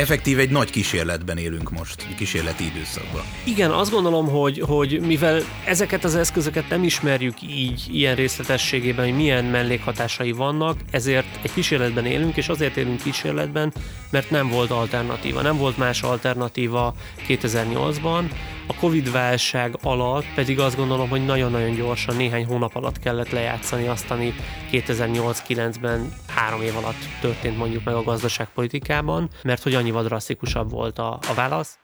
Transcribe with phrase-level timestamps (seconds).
[0.00, 3.22] effektív egy nagy kísérletben élünk most, egy kísérleti időszakban.
[3.44, 9.14] Igen, azt gondolom, hogy, hogy mivel ezeket az eszközöket nem ismerjük így ilyen részletességében, hogy
[9.14, 13.72] milyen mellékhatásai vannak, ezért egy kísérletben élünk, és azért élünk kísérletben,
[14.10, 15.42] mert nem volt alternatíva.
[15.42, 16.94] Nem volt más alternatíva
[17.28, 18.24] 2008-ban,
[18.70, 23.88] a Covid válság alatt pedig azt gondolom, hogy nagyon-nagyon gyorsan, néhány hónap alatt kellett lejátszani
[23.88, 24.34] azt, ami
[24.72, 31.18] 2008-9-ben három év alatt történt mondjuk meg a gazdaságpolitikában, mert hogy annyival drasztikusabb volt a,
[31.28, 31.78] a válasz.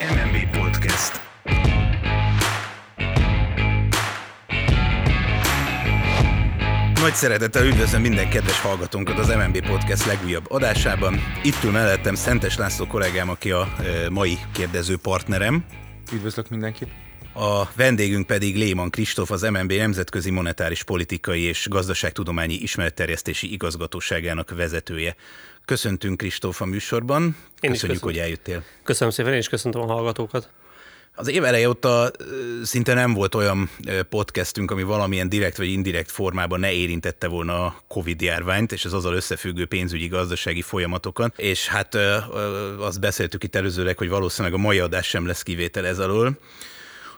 [0.00, 0.61] MMB
[7.02, 11.14] Nagy szeretettel üdvözlöm minden kedves hallgatónkat az MNB Podcast legújabb adásában.
[11.42, 13.68] Itt ül mellettem Szentes László kollégám, aki a
[14.10, 15.64] mai kérdező partnerem.
[16.12, 16.88] Üdvözlök mindenkit.
[17.34, 25.16] A vendégünk pedig Léman Kristóf, az MNB Nemzetközi Monetáris Politikai és Gazdaságtudományi Ismeretterjesztési Igazgatóságának vezetője.
[25.64, 27.36] Köszöntünk Kristóf a műsorban.
[27.60, 28.64] Én Köszönjük, hogy eljöttél.
[28.82, 30.50] Köszönöm szépen, és köszöntöm a hallgatókat.
[31.14, 32.10] Az év eleje óta
[32.62, 33.70] szinte nem volt olyan
[34.08, 38.94] podcastünk, ami valamilyen direkt vagy indirekt formában ne érintette volna a Covid járványt, és az
[38.94, 41.38] azzal összefüggő pénzügyi gazdasági folyamatokat.
[41.38, 41.94] És hát
[42.78, 46.38] azt beszéltük itt előzőleg, hogy valószínűleg a mai adás sem lesz kivétel ez alól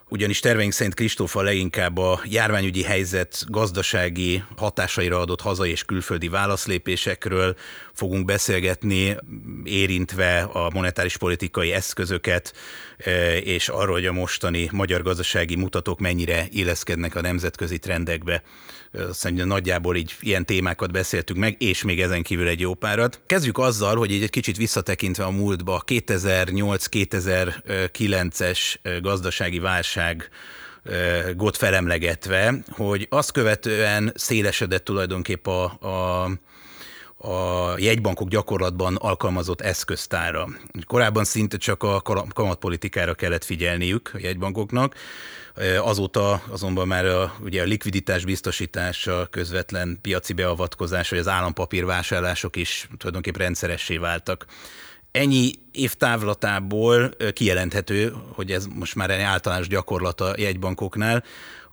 [0.09, 7.57] ugyanis terveink szerint Kristófa leginkább a járványügyi helyzet gazdasági hatásaira adott hazai és külföldi válaszlépésekről
[7.93, 9.17] fogunk beszélgetni,
[9.65, 12.53] érintve a monetáris politikai eszközöket,
[12.97, 18.43] e, és arról, hogy a mostani magyar gazdasági mutatók mennyire illeszkednek a nemzetközi trendekbe.
[19.13, 23.21] Szerintem nagyjából így ilyen témákat beszéltük meg, és még ezen kívül egy jó párat.
[23.27, 28.59] Kezdjük azzal, hogy így egy kicsit visszatekintve a múltba, 2008-2009-es
[29.03, 29.94] gazdasági válság
[31.37, 36.29] gót felemlegetve, hogy azt követően szélesedett tulajdonképp a, a
[37.17, 40.49] a jegybankok gyakorlatban alkalmazott eszköztára.
[40.87, 42.01] Korábban szinte csak a
[42.33, 44.95] kamatpolitikára kellett figyelniük a jegybankoknak,
[45.81, 52.89] Azóta azonban már a, ugye a likviditás biztosítása, közvetlen piaci beavatkozás, vagy az állampapírvásárlások is
[52.99, 54.47] tulajdonképpen rendszeressé váltak.
[55.15, 61.25] Ennyi évtávlatából kijelenthető, hogy ez most már egy általános gyakorlat a jegybankoknál,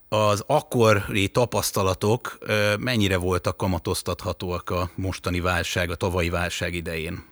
[0.09, 2.37] az akkori tapasztalatok
[2.79, 7.23] mennyire voltak kamatoztathatóak a mostani válság, a tavalyi válság idején?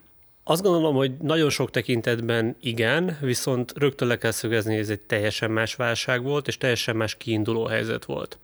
[0.44, 5.02] Azt gondolom, hogy nagyon sok tekintetben igen, viszont rögtön le kell szögezni, hogy ez egy
[5.02, 8.38] teljesen más válság volt, és teljesen más kiinduló helyzet volt.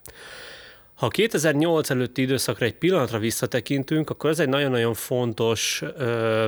[0.95, 6.47] Ha 2008 előtti időszakra egy pillanatra visszatekintünk, akkor ez egy nagyon-nagyon fontos ö,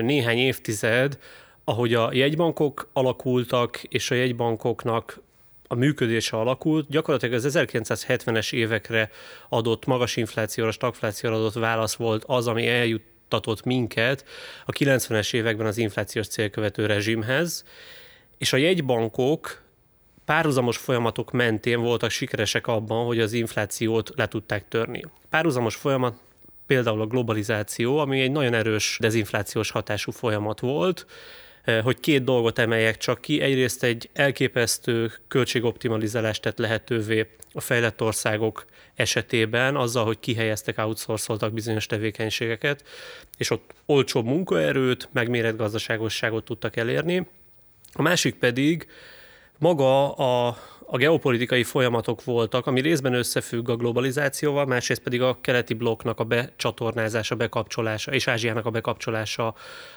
[0.00, 1.18] néhány évtized,
[1.64, 5.20] ahogy a jegybankok alakultak, és a jegybankoknak
[5.66, 9.10] a működése alakult, gyakorlatilag az 1970-es évekre
[9.48, 13.02] adott magas inflációra, stagflációra adott válasz volt az, ami eljut,
[13.34, 14.24] juttatott minket
[14.64, 17.64] a 90-es években az inflációs célkövető rezsimhez,
[18.38, 19.62] és a jegybankok
[20.24, 25.04] párhuzamos folyamatok mentén voltak sikeresek abban, hogy az inflációt le tudták törni.
[25.30, 26.14] Párhuzamos folyamat
[26.66, 31.06] például a globalizáció, ami egy nagyon erős dezinflációs hatású folyamat volt,
[31.64, 33.40] Eh, hogy két dolgot emeljek csak ki.
[33.40, 38.64] Egyrészt egy elképesztő költségoptimalizálást tett lehetővé a fejlett országok
[38.94, 42.84] esetében, azzal, hogy kihelyeztek, outsourcoltak bizonyos tevékenységeket,
[43.36, 47.26] és ott olcsóbb munkaerőt, megmérett gazdaságosságot tudtak elérni.
[47.92, 48.86] A másik pedig
[49.58, 50.56] maga a
[50.86, 56.24] a geopolitikai folyamatok voltak, ami részben összefügg a globalizációval, másrészt pedig a keleti blokknak a
[56.24, 59.54] becsatornázása, bekapcsolása és Ázsiának a bekapcsolása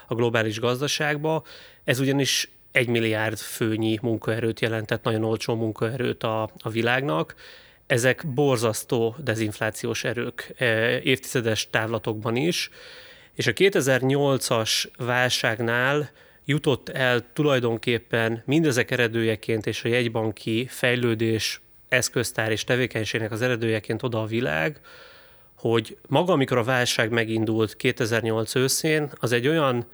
[0.08, 1.44] a globális gazdaságba.
[1.84, 7.36] Ez ugyanis egy milliárd főnyi munkaerőt jelentett, nagyon olcsó munkaerőt a, a világnak.
[7.88, 12.70] Ezek borzasztó dezinflációs erők e, évtizedes távlatokban is,
[13.34, 16.10] és a 2008-as válságnál
[16.50, 24.22] jutott el tulajdonképpen mindezek eredőjeként és a jegybanki fejlődés eszköztár és tevékenységnek az eredőjeként oda
[24.22, 24.80] a világ,
[25.56, 29.86] hogy maga, amikor a válság megindult 2008 őszén, az egy olyan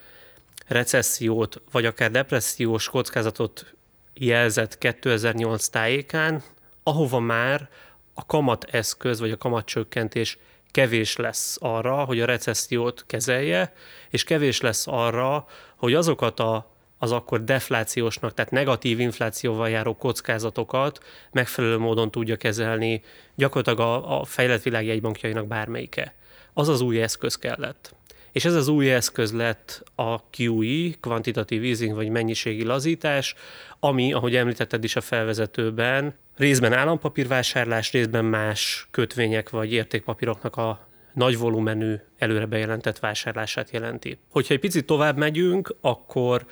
[0.67, 3.73] recessziót, vagy akár depressziós kockázatot
[4.13, 6.43] jelzett 2008 tájékán,
[6.83, 7.69] ahova már
[8.13, 10.37] a kamateszköz, vagy a kamatcsökkentés
[10.71, 13.73] kevés lesz arra, hogy a recessziót kezelje,
[14.09, 15.45] és kevés lesz arra,
[15.83, 23.01] hogy azokat a az akkor deflációsnak, tehát negatív inflációval járó kockázatokat megfelelő módon tudja kezelni
[23.35, 26.13] gyakorlatilag a, a fejlett világ jegybankjainak bármelyike.
[26.53, 27.95] Az az új eszköz kellett.
[28.31, 33.35] És ez az új eszköz lett a QE, kvantitatív easing vagy mennyiségi lazítás,
[33.79, 41.37] ami, ahogy említetted is a felvezetőben, részben állampapírvásárlás, részben más kötvények vagy értékpapíroknak a nagy
[41.37, 44.17] volumenű előre bejelentett vásárlását jelenti.
[44.31, 46.45] Hogyha egy picit tovább megyünk, akkor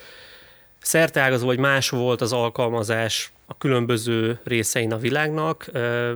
[0.82, 5.72] szerteágazó vagy más volt az alkalmazás a különböző részein a világnak,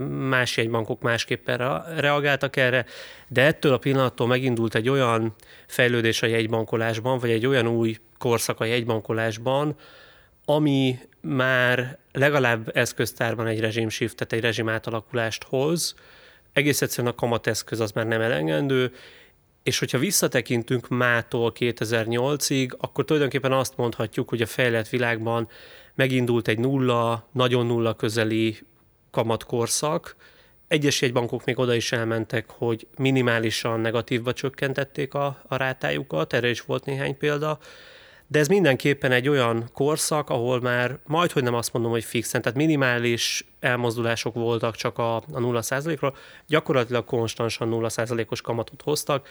[0.09, 2.86] más jegybankok másképpen reagáltak erre,
[3.27, 5.36] de ettől a pillanattól megindult egy olyan
[5.68, 9.75] fejlődés a jegybankolásban, vagy egy olyan új korszak a jegybankolásban,
[10.45, 15.95] ami már legalább eszköztárban egy rezsimshiftet, egy rezsim átalakulást hoz,
[16.56, 18.94] egész egyszerűen a kamateszköz az már nem elengedő,
[19.63, 25.50] és hogyha visszatekintünk mától 2008-ig, akkor tulajdonképpen azt mondhatjuk, hogy a fejlett világban
[25.96, 28.57] megindult egy nulla, nagyon nulla közeli
[29.12, 30.16] kamatkorszak.
[30.68, 36.62] Egyes jegybankok még oda is elmentek, hogy minimálisan negatívba csökkentették a, a rátájukat, erre is
[36.62, 37.60] volt néhány példa,
[38.27, 42.42] de ez mindenképpen egy olyan korszak, ahol már majd, hogy nem azt mondom, hogy fixen,
[42.42, 46.16] tehát minimális elmozdulások voltak csak a, a 0%-ról,
[46.48, 49.27] gyakorlatilag konstansan 0%-os kamatot hoztak,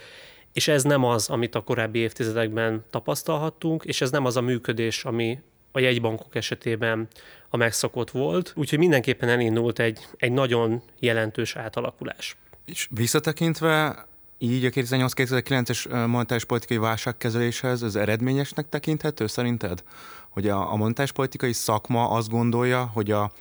[0.52, 5.05] és ez nem az, amit a korábbi évtizedekben tapasztalhattunk, és ez nem az a működés,
[5.05, 5.38] ami
[5.73, 7.08] a jegybankok esetében
[7.49, 12.37] a megszokott volt, úgyhogy mindenképpen elindult egy, egy nagyon jelentős átalakulás.
[12.64, 14.06] És visszatekintve
[14.38, 19.82] így a 2008-2009-es monetáris politikai válságkezeléshez ez eredményesnek tekinthető szerinted?
[20.28, 23.32] Hogy a, a monetáris politikai szakma azt gondolja, hogy, a,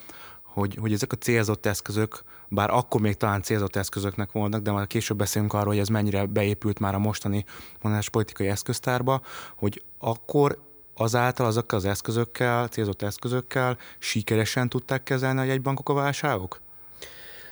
[0.41, 4.87] hogy, hogy ezek a célzott eszközök, bár akkor még talán célzott eszközöknek voltak, de majd
[4.87, 7.45] később beszélünk arról, hogy ez mennyire beépült már a mostani
[7.81, 9.21] monetáris politikai eszköztárba,
[9.55, 10.61] hogy akkor
[10.93, 16.61] azáltal azokkal az eszközökkel, célzott eszközökkel sikeresen tudták kezelni a jegybankok a válságok?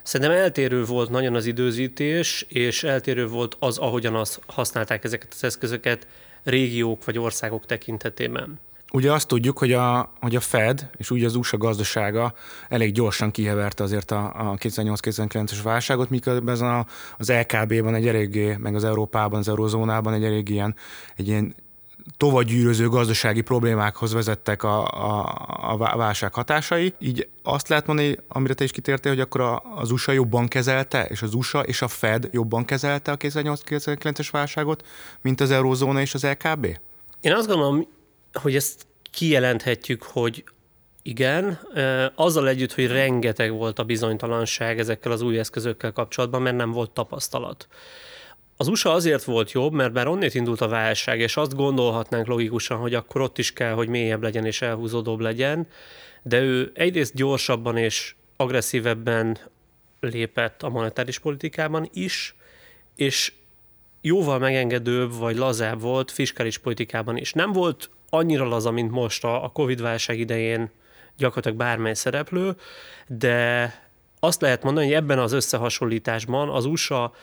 [0.04, 5.44] Szerintem eltérő volt nagyon az időzítés, és eltérő volt az, ahogyan az használták ezeket az
[5.44, 6.08] eszközöket
[6.44, 8.60] régiók vagy országok tekintetében.
[8.94, 12.34] Ugye azt tudjuk, hogy a, hogy a Fed és úgy az USA gazdasága
[12.70, 16.86] elég gyorsan kiheverte azért a, a 2008-2009-es válságot, miközben
[17.18, 20.76] az LKB-ban egy eléggé, meg az Európában, az Eurozónában egy elég ilyen,
[21.16, 21.56] egy ilyen
[22.18, 26.94] tovagyűröző gazdasági problémákhoz vezettek a, a, a válság hatásai.
[27.00, 31.22] Így azt lehet mondani, amire te is kitértél, hogy akkor az USA jobban kezelte, és
[31.22, 34.86] az USA és a Fed jobban kezelte a 2008-2009-es válságot,
[35.22, 36.66] mint az Eurózóna és az LKB?
[37.22, 37.88] Én azt gondolom,
[38.34, 40.44] hogy ezt kijelenthetjük, hogy
[41.04, 41.60] igen,
[42.16, 46.92] azzal együtt, hogy rengeteg volt a bizonytalanság ezekkel az új eszközökkel kapcsolatban, mert nem volt
[46.92, 47.68] tapasztalat.
[48.62, 52.78] Az USA azért volt jobb, mert bár onnét indult a válság, és azt gondolhatnánk logikusan,
[52.78, 55.68] hogy akkor ott is kell, hogy mélyebb legyen és elhúzódóbb legyen,
[56.24, 59.38] de ő egyrészt gyorsabban és agresszívebben
[60.00, 62.36] lépett a monetáris politikában is,
[62.96, 63.34] és
[64.02, 67.34] jóval megengedőbb vagy lazább volt fiskális politikában is.
[67.34, 70.70] Nem volt annyira laza, mint most a Covid-válság idején
[71.18, 72.56] gyakorlatilag bármely szereplő,
[73.08, 73.74] de
[74.20, 77.14] azt lehet mondani, hogy ebben az összehasonlításban az USA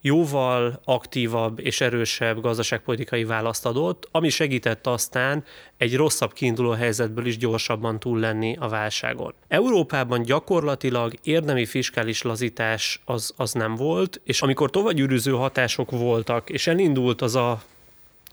[0.00, 5.44] jóval aktívabb és erősebb gazdaságpolitikai választ adott, ami segített aztán
[5.76, 9.34] egy rosszabb kiinduló helyzetből is gyorsabban túl lenni a válságon.
[9.48, 16.66] Európában gyakorlatilag érdemi fiskális lazítás az, az nem volt, és amikor tovagyűrűző hatások voltak, és
[16.66, 17.62] elindult az a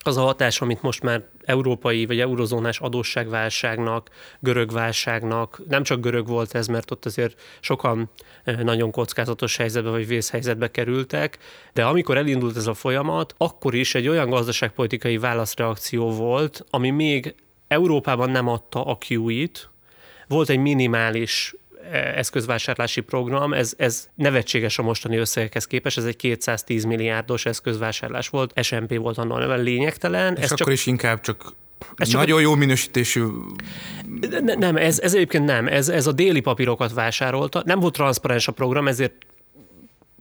[0.07, 4.09] az a hatás, amit most már európai vagy eurozónás adósságválságnak,
[4.39, 8.09] görög válságnak, nem csak görög volt ez, mert ott azért sokan
[8.43, 11.37] nagyon kockázatos helyzetbe vagy vészhelyzetbe kerültek,
[11.73, 17.35] de amikor elindult ez a folyamat, akkor is egy olyan gazdaságpolitikai válaszreakció volt, ami még
[17.67, 19.69] Európában nem adta a QE-t,
[20.27, 21.55] volt egy minimális
[21.91, 28.63] eszközvásárlási program, ez, ez nevetséges a mostani összegekhez képest, ez egy 210 milliárdos eszközvásárlás volt,
[28.63, 30.35] SMP volt annól lényegtelen.
[30.35, 31.53] És ez akkor csak, is inkább csak
[31.95, 32.41] ez csak Nagyon a...
[32.41, 33.23] jó minősítésű.
[34.41, 35.67] Ne, nem, ez, ez egyébként nem.
[35.67, 37.61] Ez, ez a déli papírokat vásárolta.
[37.65, 39.13] Nem volt transzparens a program, ezért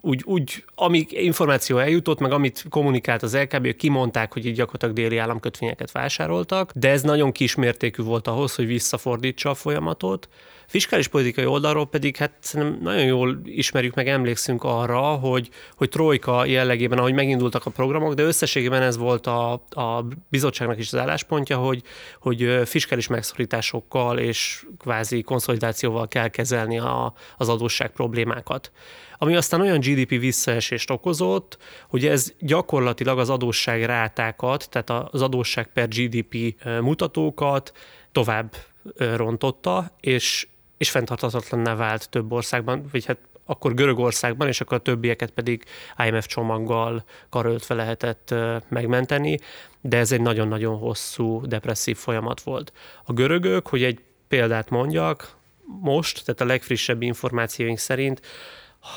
[0.01, 5.17] úgy, úgy, amíg információ eljutott, meg amit kommunikált az LKB, kimondták, hogy így gyakorlatilag déli
[5.17, 10.29] államkötvényeket vásároltak, de ez nagyon kismértékű volt ahhoz, hogy visszafordítsa a folyamatot.
[10.67, 16.45] Fiskális politikai oldalról pedig hát szerintem nagyon jól ismerjük meg, emlékszünk arra, hogy, hogy trojka
[16.45, 21.57] jellegében, ahogy megindultak a programok, de összességében ez volt a, a bizottságnak is az álláspontja,
[21.57, 21.83] hogy,
[22.21, 28.73] hogy fiskális megszorításokkal és kvázi konszolidációval kell kezelni a, az adósság problémákat.
[29.19, 35.73] Ami aztán olyan GDP visszaesést okozott, hogy ez gyakorlatilag az adósság rátákat, tehát az adósság
[35.73, 37.73] per GDP mutatókat
[38.13, 38.55] tovább
[38.97, 45.31] rontotta, és és fenntarthatatlanná vált több országban, vagy hát akkor Görögországban, és akkor a többieket
[45.31, 45.65] pedig
[46.07, 48.35] IMF csomaggal karöltve lehetett
[48.69, 49.39] megmenteni,
[49.81, 52.73] de ez egy nagyon-nagyon hosszú, depresszív folyamat volt.
[53.05, 55.37] A görögök, hogy egy példát mondjak,
[55.81, 58.21] most, tehát a legfrissebb információink szerint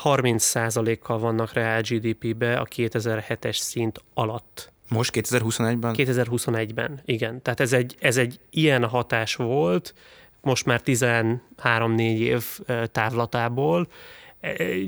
[0.04, 4.72] 30%-kal vannak reál GDP-be a 2007-es szint alatt.
[4.88, 5.94] Most 2021-ben?
[5.96, 7.42] 2021-ben, igen.
[7.42, 9.94] Tehát ez egy, ez egy ilyen hatás volt,
[10.40, 11.38] most már 13-4
[12.18, 12.44] év
[12.92, 13.88] távlatából.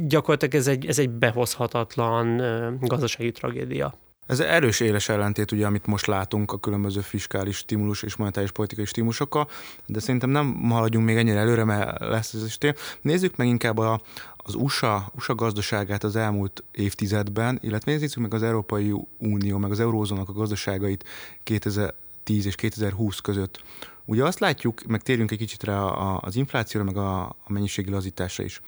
[0.07, 2.37] Gyakorlatilag ez egy, ez egy behozhatatlan
[2.80, 3.95] gazdasági tragédia.
[4.30, 8.85] Ez erős éles ellentét, ugye, amit most látunk a különböző fiskális stimulus és monetáris politikai
[8.85, 9.49] stimulusokkal,
[9.87, 12.75] de szerintem nem haladjunk még ennyire előre, mert lesz ez is tél.
[13.00, 14.00] Nézzük meg inkább a,
[14.37, 19.80] az USA, USA gazdaságát az elmúlt évtizedben, illetve nézzük meg az Európai Unió, meg az
[19.80, 21.04] Eurózónak a gazdaságait
[21.42, 23.62] 2010 és 2020 között.
[24.11, 25.81] Ugye azt látjuk, meg térjünk egy kicsit rá
[26.17, 28.61] az inflációra, meg a, a mennyiségi lazításra is.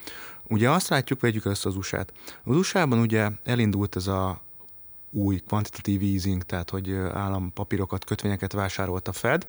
[0.49, 2.13] Ugye azt látjuk, vegyük össze az USA-t.
[2.45, 4.41] Az USA-ban ugye elindult ez a
[5.11, 9.47] új kvantitatív easing, tehát hogy állampapírokat, kötvényeket vásárolt a Fed,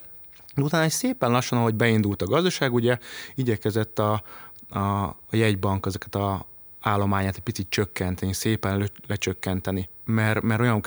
[0.56, 2.98] Utána egy szépen lassan, ahogy beindult a gazdaság, ugye
[3.36, 4.24] igyekezett a,
[4.70, 6.46] a, a jegybank ezeket a
[6.84, 10.82] állományát egy picit csökkenteni, szépen lecsökkenteni, mert, mert olyan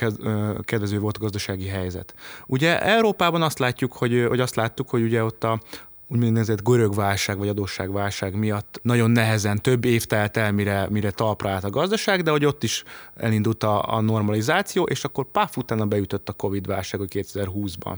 [0.61, 2.15] kedvező volt a gazdasági helyzet.
[2.47, 5.61] Ugye Európában azt látjuk, hogy, hogy azt láttuk, hogy ugye ott a,
[6.09, 11.51] úgynevezett görög válság vagy adósságválság miatt nagyon nehezen több év telt el, mire, mire talpra
[11.51, 12.85] állt a gazdaság, de hogy ott is
[13.17, 17.97] elindult a, a normalizáció, és akkor páf utána beütött a Covid válság 2020-ban.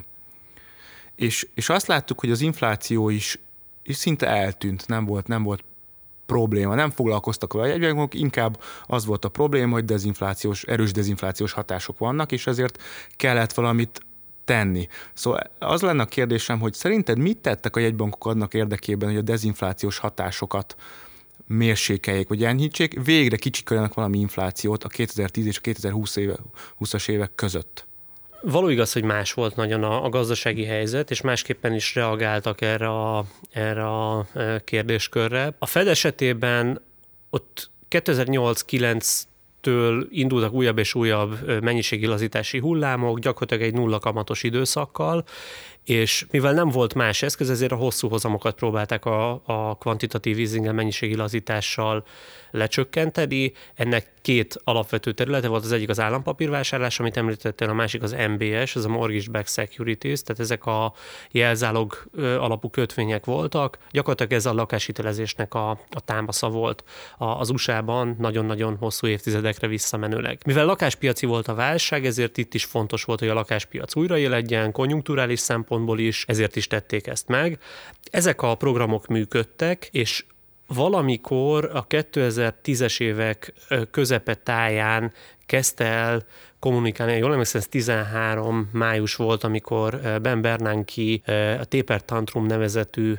[1.15, 3.39] És, és azt láttuk, hogy az infláció is,
[3.83, 5.65] is szinte eltűnt, nem volt, nem volt
[6.29, 6.75] probléma.
[6.75, 12.33] Nem foglalkoztak vele jegybankok, inkább az volt a probléma, hogy dezinflációs, erős dezinflációs hatások vannak,
[12.33, 12.83] és ezért
[13.17, 14.01] kellett valamit
[14.45, 14.89] tenni.
[15.15, 19.23] Szóval az lenne a kérdésem, hogy szerinted mit tettek a jegybankok annak érdekében, hogy a
[19.23, 20.77] dezinflációs hatásokat
[21.47, 26.37] mérsékeljék, vagy enyhítsék, végre kicsikarjanak valami inflációt a 2010 és a 2020 éve,
[26.81, 27.88] 20-as évek között?
[28.41, 32.89] Való igaz, hogy más volt nagyon a, a gazdasági helyzet, és másképpen is reagáltak erre
[32.89, 34.27] a, erre a
[34.65, 35.55] kérdéskörre.
[35.59, 36.81] A Fed esetében
[37.31, 39.23] ott 2008-9
[39.61, 45.25] től indultak újabb és újabb mennyiségi lazítási hullámok, gyakorlatilag egy nulla kamatos időszakkal,
[45.89, 50.73] és mivel nem volt más eszköz, ezért a hosszú hozamokat próbálták a, a kvantitatív easing
[50.73, 52.05] mennyiségi lazítással
[52.51, 53.53] lecsökkenteni.
[53.75, 58.77] Ennek két alapvető területe volt, az egyik az állampapírvásárlás, amit említettél, a másik az MBS,
[58.77, 60.93] az a Mortgage Back Securities, tehát ezek a
[61.31, 63.79] jelzálog alapú kötvények voltak.
[63.91, 66.85] Gyakorlatilag ez a lakáshitelezésnek a, a támasza volt
[67.19, 70.41] az USA-ban nagyon-nagyon hosszú évtizedekre visszamenőleg.
[70.47, 75.39] Mivel lakáspiaci volt a válság, ezért itt is fontos volt, hogy a lakáspiac újraéledjen, konjunkturális
[75.79, 77.59] szempontból is, ezért is tették ezt meg.
[78.11, 80.25] Ezek a programok működtek, és
[80.67, 83.53] valamikor a 2010-es évek
[84.43, 85.13] táján
[85.47, 86.27] kezdte el
[86.59, 93.15] kommunikálni, jól emlékszem, ez 13 május volt, amikor Ben Bernanke a Taper Tantrum nevezetű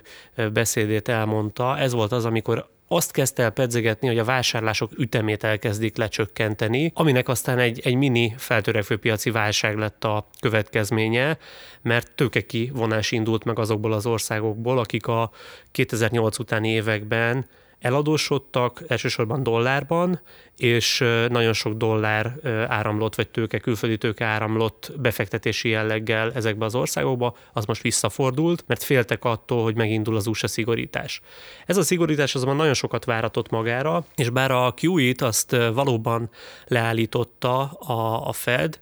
[0.53, 1.77] beszédét elmondta.
[1.77, 7.27] Ez volt az, amikor azt kezdte el pedzegetni, hogy a vásárlások ütemét elkezdik lecsökkenteni, aminek
[7.27, 11.37] aztán egy, egy mini feltörekvő piaci válság lett a következménye,
[11.81, 15.31] mert tőke vonás indult meg azokból az országokból, akik a
[15.71, 17.45] 2008 utáni években
[17.79, 20.21] eladósodtak, elsősorban dollárban,
[20.57, 22.35] és nagyon sok dollár
[22.67, 28.83] áramlott, vagy tőke, külföldi tőke áramlott befektetési jelleggel ezekbe az országokba, az most visszafordult, mert
[28.83, 31.21] féltek attól, hogy megindul az USA szigorítás.
[31.65, 36.29] Ez a szigorítás azonban nagyon sokat váratott magára, és bár a QE-t azt valóban
[36.67, 38.79] leállította a, a Fed,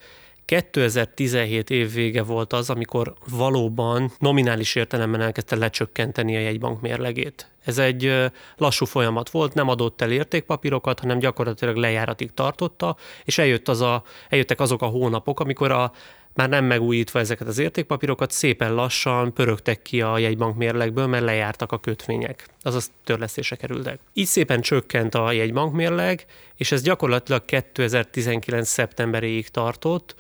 [0.48, 7.48] 2017 év vége volt az, amikor valóban nominális értelemben elkezdte lecsökkenteni a jegybank mérlegét.
[7.64, 13.68] Ez egy lassú folyamat volt, nem adott el értékpapírokat, hanem gyakorlatilag lejáratig tartotta, és eljött
[13.68, 15.92] az a, eljöttek azok a hónapok, amikor a
[16.38, 21.72] már nem megújítva ezeket az értékpapírokat, szépen lassan pörögtek ki a jegybank mérlegből, mert lejártak
[21.72, 24.00] a kötvények, azaz törlesztése kerültek.
[24.14, 26.26] Így szépen csökkent a jegybank mérleg,
[26.56, 28.68] és ez gyakorlatilag 2019.
[28.68, 30.16] szeptemberéig tartott,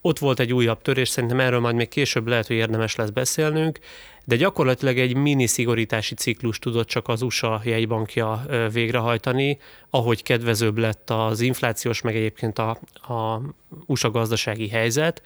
[0.00, 3.78] ott volt egy újabb törés, szerintem erről majd még később lehet, hogy érdemes lesz beszélnünk,
[4.28, 9.58] de gyakorlatilag egy mini szigorítási ciklus tudott csak az USA jegybankja végrehajtani,
[9.90, 13.40] ahogy kedvezőbb lett az inflációs, meg egyébként a, a
[13.86, 15.22] USA gazdasági helyzet,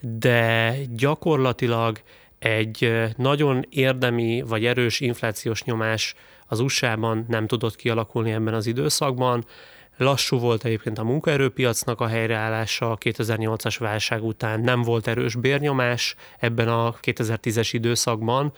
[0.00, 2.00] de gyakorlatilag
[2.38, 6.14] egy nagyon érdemi vagy erős inflációs nyomás
[6.46, 9.44] az USA-ban nem tudott kialakulni ebben az időszakban,
[10.00, 16.14] Lassú volt egyébként a munkaerőpiacnak a helyreállása a 2008-as válság után, nem volt erős bérnyomás
[16.38, 18.52] ebben a 2010-es időszakban,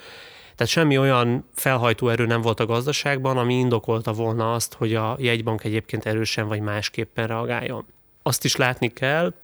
[0.55, 5.17] tehát semmi olyan felhajtó erő nem volt a gazdaságban, ami indokolta volna azt, hogy a
[5.19, 7.87] jegybank egyébként erősen vagy másképpen reagáljon.
[8.23, 9.35] Azt is látni kell,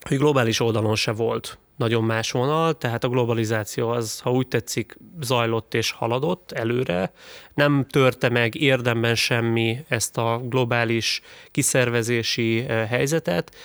[0.00, 4.96] hogy globális oldalon se volt nagyon más vonal, tehát a globalizáció az, ha úgy tetszik,
[5.20, 7.12] zajlott és haladott előre,
[7.54, 11.20] nem törte meg érdemben semmi ezt a globális
[11.50, 13.56] kiszervezési eh, helyzetet,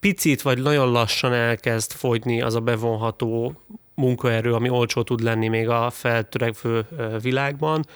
[0.00, 3.60] picit vagy nagyon lassan elkezd fogyni az a bevonható
[3.94, 7.86] munkaerő, ami olcsó tud lenni még a feltörekvő eh, világban,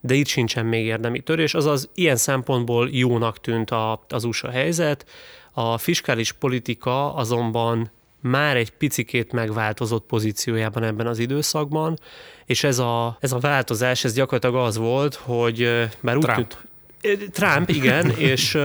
[0.00, 3.70] de itt sincsen még érdemi törés, azaz ilyen szempontból jónak tűnt
[4.08, 5.06] az USA helyzet,
[5.52, 11.98] a fiskális politika azonban már egy picikét megváltozott pozíciójában ebben az időszakban,
[12.44, 16.54] és ez a, ez a változás, ez gyakorlatilag az volt, hogy bár úgy Trump.
[17.00, 18.58] tűnt, Trump, igen, és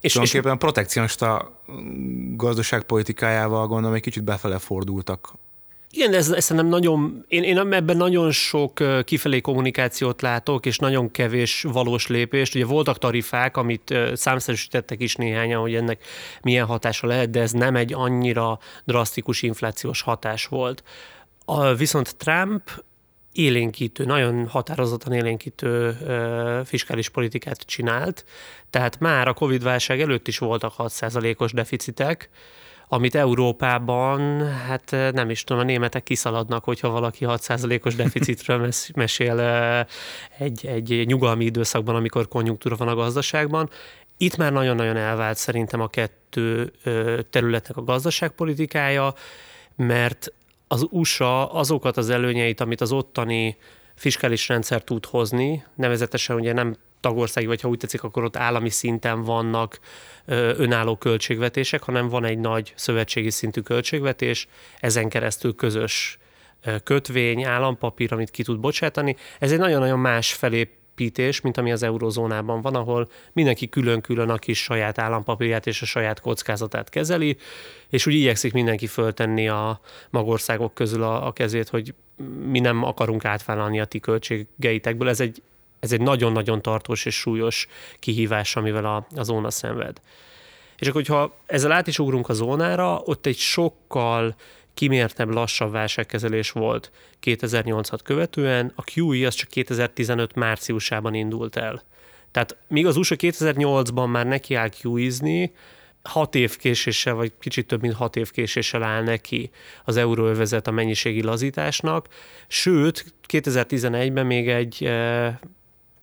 [0.00, 1.60] és, Tulajdonképpen a protekcionista
[2.32, 5.32] gazdaságpolitikájával gondolom egy kicsit befele fordultak
[5.96, 11.10] igen, ez, ez nem nagyon, én, én ebben nagyon sok kifelé kommunikációt látok, és nagyon
[11.10, 12.54] kevés valós lépést.
[12.54, 16.04] Ugye voltak tarifák, amit számszerűsítettek is néhányan, hogy ennek
[16.42, 20.82] milyen hatása lehet, de ez nem egy annyira drasztikus inflációs hatás volt.
[21.44, 22.84] A, viszont Trump
[23.32, 28.24] élénkítő, nagyon határozottan élénkítő ö, fiskális politikát csinált,
[28.70, 32.30] tehát már a Covid-válság előtt is voltak 6%-os deficitek,
[32.88, 39.40] amit Európában, hát nem is tudom, a németek kiszaladnak, hogyha valaki 6%-os deficitről mesél
[40.38, 43.70] egy, egy nyugalmi időszakban, amikor konjunktúra van a gazdaságban.
[44.16, 46.72] Itt már nagyon-nagyon elvált szerintem a kettő
[47.30, 49.14] területnek a gazdaságpolitikája,
[49.76, 50.32] mert
[50.68, 53.56] az USA azokat az előnyeit, amit az ottani
[53.94, 56.76] fiskális rendszer tud hozni, nevezetesen ugye nem
[57.06, 59.78] tagországi, vagy ha úgy tetszik, akkor ott állami szinten vannak
[60.56, 64.48] önálló költségvetések, hanem van egy nagy szövetségi szintű költségvetés,
[64.80, 66.18] ezen keresztül közös
[66.84, 69.16] kötvény, állampapír, amit ki tud bocsátani.
[69.38, 74.62] Ez egy nagyon-nagyon más felépítés, mint ami az eurozónában van, ahol mindenki külön-külön a kis
[74.62, 77.36] saját állampapírját és a saját kockázatát kezeli,
[77.88, 81.94] és úgy igyekszik mindenki föltenni a magországok közül a, a kezét, hogy
[82.46, 85.08] mi nem akarunk átvállalni a ti költségeitekből.
[85.08, 85.42] Ez egy
[85.86, 90.00] ez egy nagyon-nagyon tartós és súlyos kihívás, amivel a, a zóna szenved.
[90.78, 94.34] És akkor, hogyha ezzel át is ugrunk a zónára, ott egy sokkal
[94.74, 96.90] kimértebb, lassabb válságkezelés volt
[97.24, 101.82] 2008-at követően, a QE az csak 2015 márciusában indult el.
[102.30, 105.52] Tehát míg az USA 2008-ban már neki áll QE-zni,
[106.02, 109.50] hat év késéssel, vagy kicsit több mint hat év késéssel áll neki
[109.84, 112.08] az euróövezet a mennyiségi lazításnak,
[112.48, 115.36] sőt, 2011-ben még egy eh,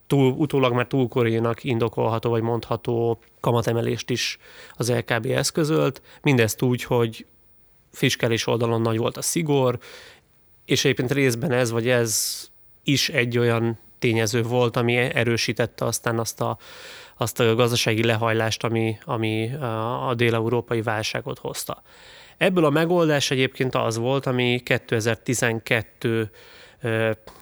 [0.06, 4.38] túl, utólag már túlkorénak indokolható vagy mondható kamatemelést is
[4.72, 7.26] az LKB eszközölt, mindezt úgy, hogy
[7.92, 9.78] fiskális oldalon nagy volt a szigor,
[10.64, 12.42] és egyébként részben ez vagy ez
[12.84, 16.58] is egy olyan tényező volt, ami erősítette aztán azt a,
[17.16, 19.54] azt a gazdasági lehajlást, ami, ami
[20.06, 21.82] a dél-európai válságot hozta.
[22.36, 26.30] Ebből a megoldás egyébként az volt, ami 2012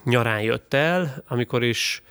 [0.04, 2.02] nyarán jött el, amikor is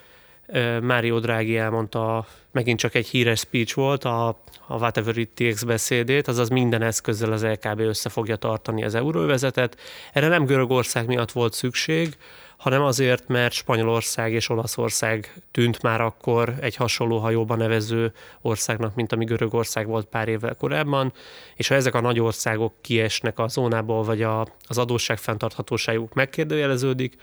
[0.80, 4.28] Mário Draghi elmondta, megint csak egy híres speech volt, a,
[4.66, 9.76] a Whatever It Takes beszédét, azaz minden eszközzel az LKB össze fogja tartani az euróvezetet.
[10.12, 12.16] Erre nem Görögország miatt volt szükség,
[12.62, 19.12] hanem azért, mert Spanyolország és Olaszország tűnt már akkor egy hasonló hajóban nevező országnak, mint
[19.12, 21.12] ami Görögország volt pár évvel korábban,
[21.56, 27.16] és ha ezek a nagy országok kiesnek a zónából, vagy a, az adósság fenntarthatóságuk megkérdőjeleződik,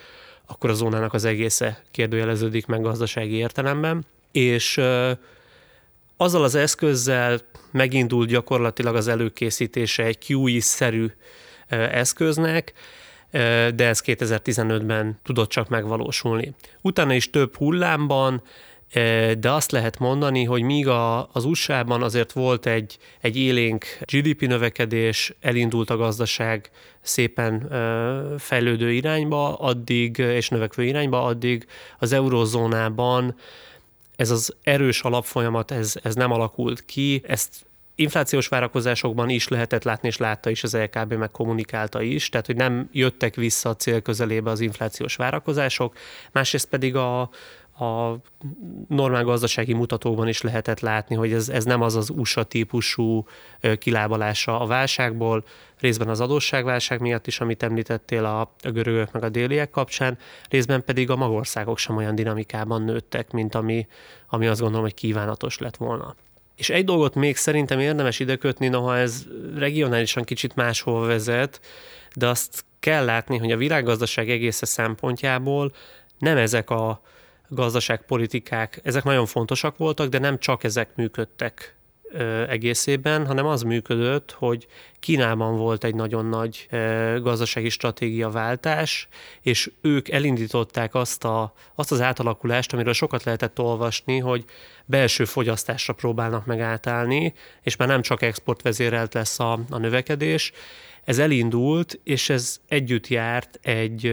[0.45, 4.81] akkor a zónának az egésze kérdőjeleződik meg gazdasági értelemben, és
[6.17, 7.39] azzal az eszközzel
[7.71, 11.07] megindult gyakorlatilag az előkészítése egy QE-szerű
[11.67, 12.73] eszköznek,
[13.31, 16.53] de ez 2015-ben tudott csak megvalósulni.
[16.81, 18.41] Utána is több hullámban
[19.39, 24.41] de azt lehet mondani, hogy míg a, az USA-ban azért volt egy, egy élénk GDP
[24.41, 27.67] növekedés, elindult a gazdaság szépen
[28.37, 31.67] fejlődő irányba, addig, és növekvő irányba, addig
[31.99, 33.35] az eurozónában
[34.15, 37.65] ez az erős alapfolyamat, ez, ez nem alakult ki, ezt
[37.99, 42.55] inflációs várakozásokban is lehetett látni, és látta is az LKB, meg kommunikálta is, tehát hogy
[42.55, 45.95] nem jöttek vissza a cél közelébe az inflációs várakozások,
[46.31, 47.21] másrészt pedig a,
[47.79, 48.19] a
[48.87, 53.25] normál gazdasági mutatókban is lehetett látni, hogy ez, ez nem az az USA típusú
[53.79, 55.43] kilábalása a válságból,
[55.79, 60.17] részben az adósságválság miatt is, amit említettél a, a görögök meg a déliek kapcsán,
[60.49, 63.87] részben pedig a magországok sem olyan dinamikában nőttek, mint ami,
[64.27, 66.15] ami azt gondolom, hogy kívánatos lett volna.
[66.59, 71.61] És egy dolgot még szerintem érdemes ide kötni, noha ez regionálisan kicsit máshol vezet,
[72.15, 75.73] de azt kell látni, hogy a világgazdaság egésze szempontjából
[76.17, 77.01] nem ezek a
[77.47, 81.75] gazdaságpolitikák, ezek nagyon fontosak voltak, de nem csak ezek működtek
[82.47, 84.67] egészében, hanem az működött, hogy
[84.99, 86.67] Kínában volt egy nagyon nagy
[87.21, 89.07] gazdasági stratégia váltás,
[89.41, 94.45] és ők elindították azt, a, azt az átalakulást, amiről sokat lehetett olvasni, hogy
[94.85, 100.51] belső fogyasztásra próbálnak meg átállni, és már nem csak exportvezérelt lesz a, a növekedés.
[101.03, 104.05] Ez elindult, és ez együtt járt egy,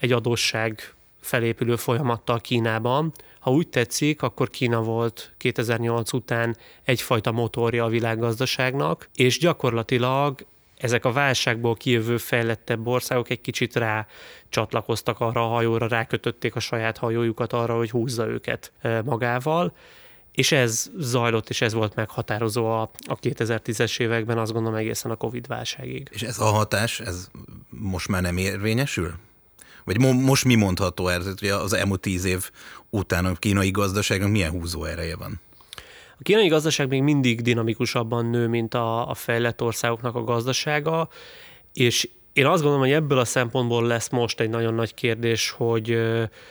[0.00, 0.95] egy adósság
[1.26, 9.08] felépülő folyamattal Kínában, ha úgy tetszik, akkor Kína volt 2008 után egyfajta motorja a világgazdaságnak,
[9.14, 10.46] és gyakorlatilag
[10.78, 14.06] ezek a válságból kijövő fejlettebb országok egy kicsit rá
[14.48, 19.72] csatlakoztak arra a hajóra, rákötötték a saját hajójukat arra, hogy húzza őket e, magával,
[20.32, 25.16] és ez zajlott, és ez volt meghatározó a, a 2010-es években, azt gondolom egészen a
[25.16, 26.08] Covid válságig.
[26.10, 27.28] És ez a hatás, ez
[27.68, 29.14] most már nem érvényesül?
[29.86, 32.50] Vagy mo- most mi mondható erre, hogy az elmúlt tíz év
[32.90, 35.40] után a kínai gazdaságnak milyen húzó ereje van?
[36.18, 41.08] A kínai gazdaság még mindig dinamikusabban nő, mint a, a fejlett országoknak a gazdasága,
[41.72, 45.98] és én azt gondolom, hogy ebből a szempontból lesz most egy nagyon nagy kérdés, hogy,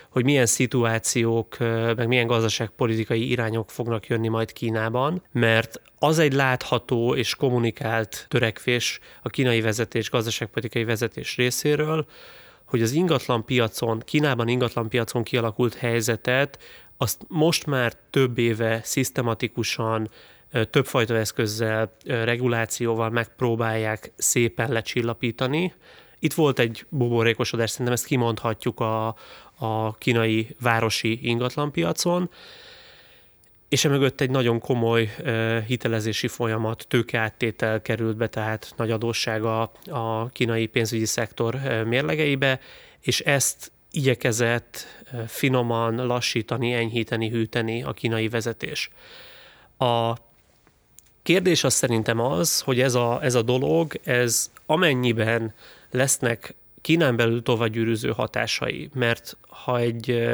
[0.09, 1.57] hogy milyen szituációk,
[1.95, 8.99] meg milyen gazdaságpolitikai irányok fognak jönni majd Kínában, mert az egy látható és kommunikált törekvés
[9.21, 12.05] a kínai vezetés, gazdaságpolitikai vezetés részéről,
[12.65, 16.59] hogy az ingatlan piacon, Kínában ingatlan piacon kialakult helyzetet,
[16.97, 20.09] azt most már több éve szisztematikusan,
[20.69, 25.73] többfajta eszközzel, regulációval megpróbálják szépen lecsillapítani.
[26.19, 29.07] Itt volt egy buborékosodás, szerintem ezt kimondhatjuk a,
[29.57, 32.29] a kínai városi ingatlanpiacon,
[33.75, 35.15] és emögött egy nagyon komoly
[35.67, 42.59] hitelezési folyamat, tőkeáttétel került be, tehát nagy adóssága a kínai pénzügyi szektor mérlegeibe,
[43.01, 44.87] és ezt igyekezett
[45.27, 48.89] finoman lassítani, enyhíteni, hűteni a kínai vezetés.
[49.77, 50.13] A
[51.23, 55.53] kérdés az szerintem az, hogy ez a, ez a dolog, ez amennyiben
[55.91, 60.29] lesznek Kínán belül továbbgyűrűző hatásai, mert ha egy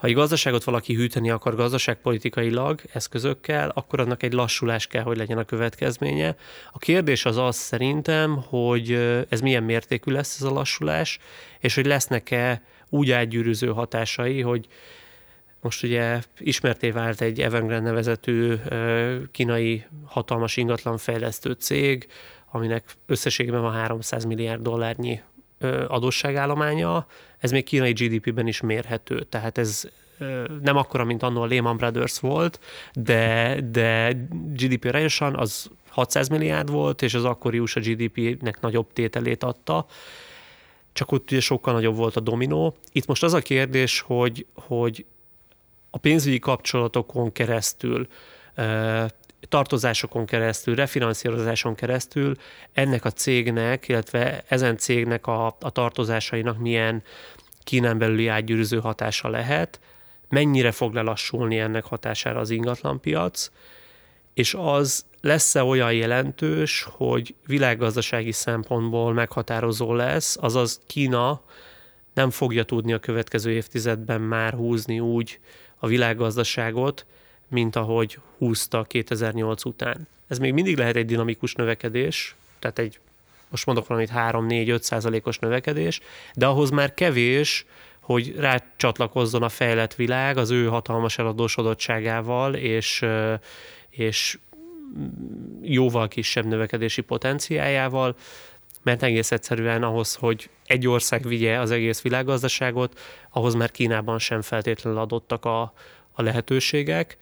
[0.00, 5.38] ha egy gazdaságot valaki hűteni akar gazdaságpolitikailag eszközökkel, akkor annak egy lassulás kell, hogy legyen
[5.38, 6.36] a következménye.
[6.72, 8.92] A kérdés az az szerintem, hogy
[9.28, 11.18] ez milyen mértékű lesz ez a lassulás,
[11.58, 14.66] és hogy lesznek-e úgy átgyűrűző hatásai, hogy
[15.60, 18.54] most ugye ismerté vált egy Evergrande nevezetű
[19.30, 22.06] kínai hatalmas ingatlanfejlesztő cég,
[22.50, 25.20] aminek összességében van 300 milliárd dollárnyi
[25.88, 27.06] adósságállománya,
[27.38, 29.88] ez még kínai GDP-ben is mérhető, tehát ez
[30.62, 32.60] nem akkora, mint annól Lehman Brothers volt,
[32.92, 34.12] de, de
[34.52, 39.86] GDP arányosan az 600 milliárd volt, és az akkori USA GDP-nek nagyobb tételét adta,
[40.92, 42.76] csak ott ugye sokkal nagyobb volt a dominó.
[42.92, 45.04] Itt most az a kérdés, hogy, hogy
[45.90, 48.06] a pénzügyi kapcsolatokon keresztül
[49.48, 52.34] tartozásokon keresztül, refinanszírozáson keresztül
[52.72, 57.02] ennek a cégnek, illetve ezen cégnek a, a tartozásainak milyen
[57.64, 59.80] Kínán belüli átgyűrűző hatása lehet,
[60.28, 63.50] mennyire fog lelassulni ennek hatására az ingatlanpiac,
[64.34, 71.42] és az lesz-e olyan jelentős, hogy világgazdasági szempontból meghatározó lesz, azaz Kína
[72.14, 75.40] nem fogja tudni a következő évtizedben már húzni úgy
[75.76, 77.06] a világgazdaságot,
[77.50, 80.08] mint ahogy húzta 2008 után.
[80.28, 82.98] Ez még mindig lehet egy dinamikus növekedés, tehát egy,
[83.48, 86.00] most mondok valamit 3-4-5 százalékos növekedés,
[86.34, 87.66] de ahhoz már kevés,
[88.00, 93.04] hogy rácsatlakozzon a fejlett világ az ő hatalmas eladósodottságával, és,
[93.90, 94.38] és
[95.62, 98.16] jóval kisebb növekedési potenciájával,
[98.82, 104.42] mert egész egyszerűen ahhoz, hogy egy ország vigye az egész világgazdaságot, ahhoz már Kínában sem
[104.42, 105.72] feltétlenül adottak a,
[106.20, 107.16] a lehetőségek.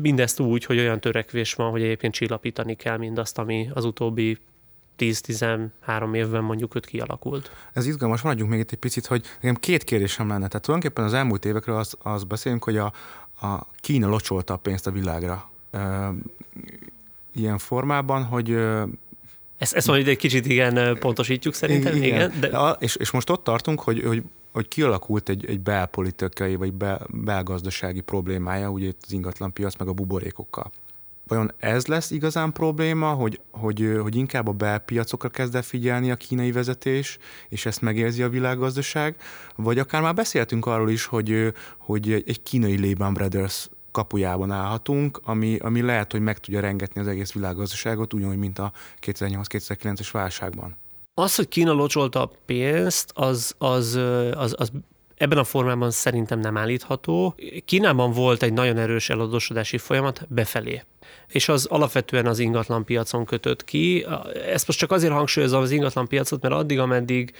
[0.00, 4.38] Mindezt úgy, hogy olyan törekvés van, hogy egyébként csillapítani kell mindazt, ami az utóbbi
[4.98, 7.50] 10-13 évben mondjuk öt kialakult.
[7.72, 10.46] Ez izgalmas, maradjunk még itt egy picit, hogy nekem két kérdésem lenne.
[10.46, 12.92] Tehát tulajdonképpen az elmúlt évekről az, az beszélünk, hogy a,
[13.40, 15.50] a Kína locsolta a pénzt a világra.
[15.70, 16.10] E,
[17.34, 18.56] ilyen formában, hogy
[19.58, 21.96] ezt, ezt majd egy kicsit igen pontosítjuk szerintem.
[21.96, 22.48] Igen, igen de...
[22.48, 24.22] De, és, és most ott tartunk, hogy, hogy
[24.54, 29.92] hogy kialakult egy, egy belpolitikai vagy bel, belgazdasági problémája, ugye itt az ingatlanpiac meg a
[29.92, 30.70] buborékokkal.
[31.26, 36.16] Vajon ez lesz igazán probléma, hogy, hogy, hogy inkább a belpiacokra kezd el figyelni a
[36.16, 39.16] kínai vezetés, és ezt megérzi a világgazdaság,
[39.56, 45.56] vagy akár már beszéltünk arról is, hogy, hogy egy kínai Lehman Brothers kapujában állhatunk, ami,
[45.56, 50.76] ami lehet, hogy meg tudja rengetni az egész világgazdaságot, ugyanúgy, mint a 2008-2009-es válságban.
[51.14, 53.94] Az, hogy Kína locsolta a pénzt, az, az,
[54.34, 54.72] az, az
[55.16, 57.34] ebben a formában szerintem nem állítható.
[57.64, 60.82] Kínában volt egy nagyon erős eladósodási folyamat befelé
[61.28, 64.06] és az alapvetően az ingatlan piacon kötött ki.
[64.52, 67.32] Ezt most csak azért hangsúlyozom az ingatlan piacot, mert addig, ameddig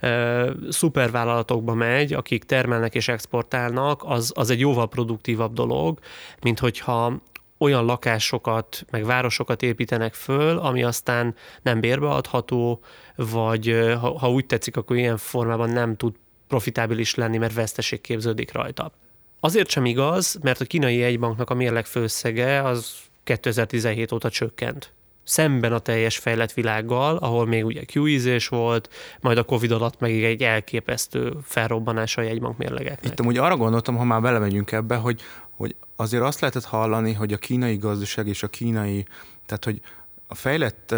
[0.00, 5.98] e, szupervállalatokba megy, akik termelnek és exportálnak, az, az egy jóval produktívabb dolog,
[6.42, 7.20] mint hogyha
[7.58, 12.80] olyan lakásokat, meg városokat építenek föl, ami aztán nem bérbeadható,
[13.16, 16.14] vagy ha, ha úgy tetszik, akkor ilyen formában nem tud
[16.48, 18.92] profitábilis lenni, mert veszteség képződik rajta.
[19.40, 22.94] Azért sem igaz, mert a kínai jegybanknak a mérleg főszege az
[23.24, 24.92] 2017 óta csökkent
[25.28, 28.00] szemben a teljes fejlett világgal, ahol még ugye q
[28.48, 28.90] volt,
[29.20, 33.12] majd a Covid alatt meg egy elképesztő felrobbanása a jegybank mérlegeknek.
[33.12, 35.20] Itt amúgy arra gondoltam, ha már belemegyünk ebbe, hogy,
[35.58, 39.06] hogy azért azt lehetett hallani, hogy a kínai gazdaság és a kínai,
[39.46, 39.80] tehát hogy
[40.26, 40.94] a fejlett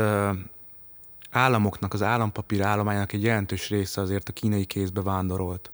[1.30, 5.70] államoknak, az állampapír állománynak egy jelentős része azért a kínai kézbe vándorolt.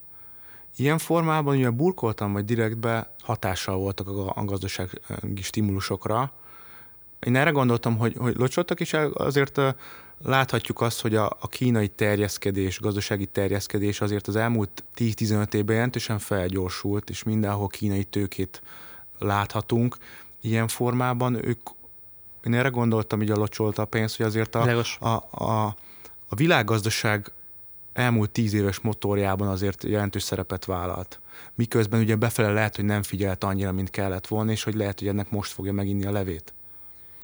[0.77, 6.33] Ilyen formában, ugye burkoltam, vagy direktbe hatással voltak a gazdasági stimulusokra.
[7.21, 9.61] Én erre gondoltam, hogy, hogy locsoltak, és azért
[10.23, 16.19] láthatjuk azt, hogy a, a kínai terjeszkedés, gazdasági terjeszkedés azért az elmúlt 10-15 évben jelentősen
[16.19, 18.63] felgyorsult, és mindenhol kínai tőkét
[19.19, 19.97] láthatunk.
[20.41, 21.61] Ilyen formában ők
[22.45, 25.77] én erre gondoltam, hogy a locsolta a pénzt, hogy azért a, a, a,
[26.29, 27.33] a világgazdaság
[27.93, 31.21] elmúlt tíz éves motorjában azért jelentős szerepet vállalt.
[31.55, 35.09] Miközben ugye befele lehet, hogy nem figyelt annyira, mint kellett volna, és hogy lehet, hogy
[35.09, 36.55] ennek most fogja meginni a levét.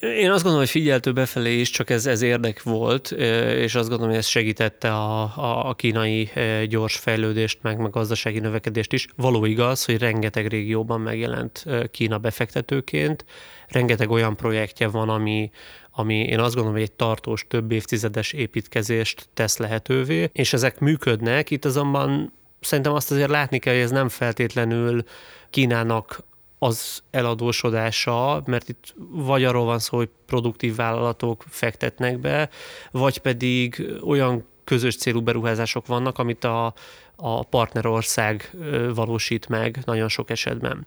[0.02, 4.08] Én azt gondolom, hogy figyeltő befelé is, csak ez, ez érdek volt, és azt gondolom,
[4.08, 5.22] hogy ez segítette a,
[5.68, 6.30] a, kínai
[6.68, 9.06] gyors fejlődést, meg, meg gazdasági növekedést is.
[9.16, 13.24] Való igaz, hogy rengeteg régióban megjelent Kína befektetőként,
[13.68, 15.50] rengeteg olyan projektje van, ami,
[15.90, 21.50] ami én azt gondolom, hogy egy tartós, több évtizedes építkezést tesz lehetővé, és ezek működnek.
[21.50, 25.04] Itt azonban szerintem azt azért látni kell, hogy ez nem feltétlenül
[25.50, 26.24] Kínának
[26.62, 32.48] az eladósodása, mert itt vagy arról van szó, hogy produktív vállalatok fektetnek be,
[32.90, 36.74] vagy pedig olyan közös célú beruházások vannak, amit a,
[37.16, 38.56] a partnerország
[38.94, 40.86] valósít meg nagyon sok esetben.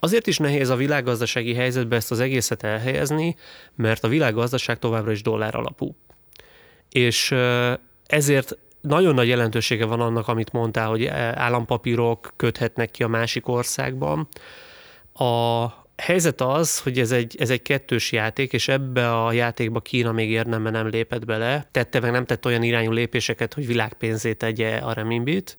[0.00, 3.36] Azért is nehéz a világgazdasági helyzetbe ezt az egészet elhelyezni,
[3.74, 5.94] mert a világgazdaság továbbra is dollár alapú.
[6.90, 7.34] És
[8.06, 14.28] ezért nagyon nagy jelentősége van annak, amit mondtál, hogy állampapírok köthetnek ki a másik országban.
[15.14, 20.12] A helyzet az, hogy ez egy, ez egy kettős játék, és ebbe a játékba Kína
[20.12, 21.68] még érdemben nem lépett bele.
[21.70, 25.56] Tette meg nem tett olyan irányú lépéseket, hogy világpénzét tegye a remimbit.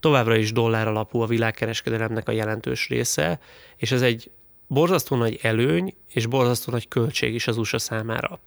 [0.00, 3.40] Továbbra is dollár alapú a világkereskedelemnek a jelentős része,
[3.76, 4.30] és ez egy
[4.66, 8.40] borzasztó nagy előny és borzasztó nagy költség is az USA számára.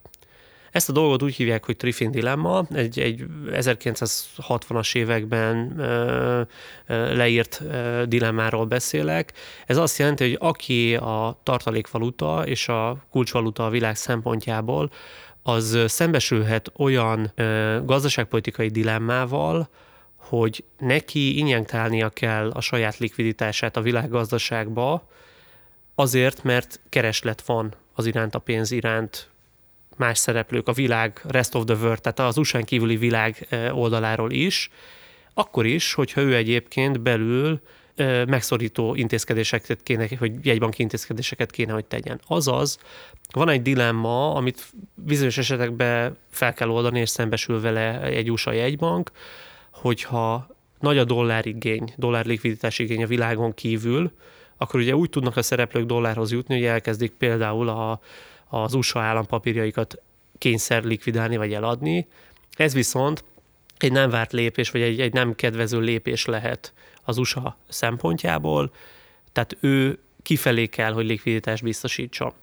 [0.73, 6.41] Ezt a dolgot úgy hívják, hogy Triffin dilemma, egy, egy 1960-as években ö,
[6.87, 9.33] ö, leírt ö, dilemmáról beszélek.
[9.65, 14.91] Ez azt jelenti, hogy aki a tartalékvaluta és a kulcsvaluta a világ szempontjából,
[15.43, 19.69] az szembesülhet olyan ö, gazdaságpolitikai dilemmával,
[20.15, 25.07] hogy neki injektálnia kell a saját likviditását a világgazdaságba,
[25.95, 29.31] azért, mert kereslet van az iránt, a pénz iránt
[29.97, 34.69] más szereplők, a világ, rest of the world, tehát az usa kívüli világ oldaláról is,
[35.33, 37.61] akkor is, hogyha ő egyébként belül
[38.27, 42.21] megszorító intézkedéseket kéne, hogy jegybanki intézkedéseket kéne, hogy tegyen.
[42.27, 42.77] Azaz,
[43.31, 49.11] van egy dilemma, amit bizonyos esetekben fel kell oldani, és szembesül vele egy USA jegybank,
[49.71, 50.47] hogyha
[50.79, 54.11] nagy a dollárigény, dollár likviditás igény a világon kívül,
[54.63, 58.01] akkor ugye úgy tudnak a szereplők dollárhoz jutni, hogy elkezdik például a,
[58.49, 60.01] az USA állampapírjaikat
[60.37, 62.07] kényszer likvidálni vagy eladni.
[62.55, 63.23] Ez viszont
[63.77, 66.73] egy nem várt lépés, vagy egy, egy nem kedvező lépés lehet
[67.03, 68.71] az USA szempontjából,
[69.31, 72.33] tehát ő kifelé kell, hogy likviditást biztosítsa.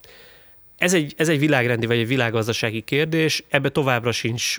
[0.76, 4.56] Ez egy, ez egy világrendi vagy egy világgazdasági kérdés, ebbe továbbra sincs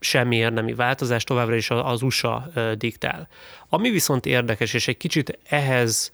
[0.00, 3.28] semmi érdemi változás, továbbra is az USA diktál.
[3.68, 6.12] Ami viszont érdekes, és egy kicsit ehhez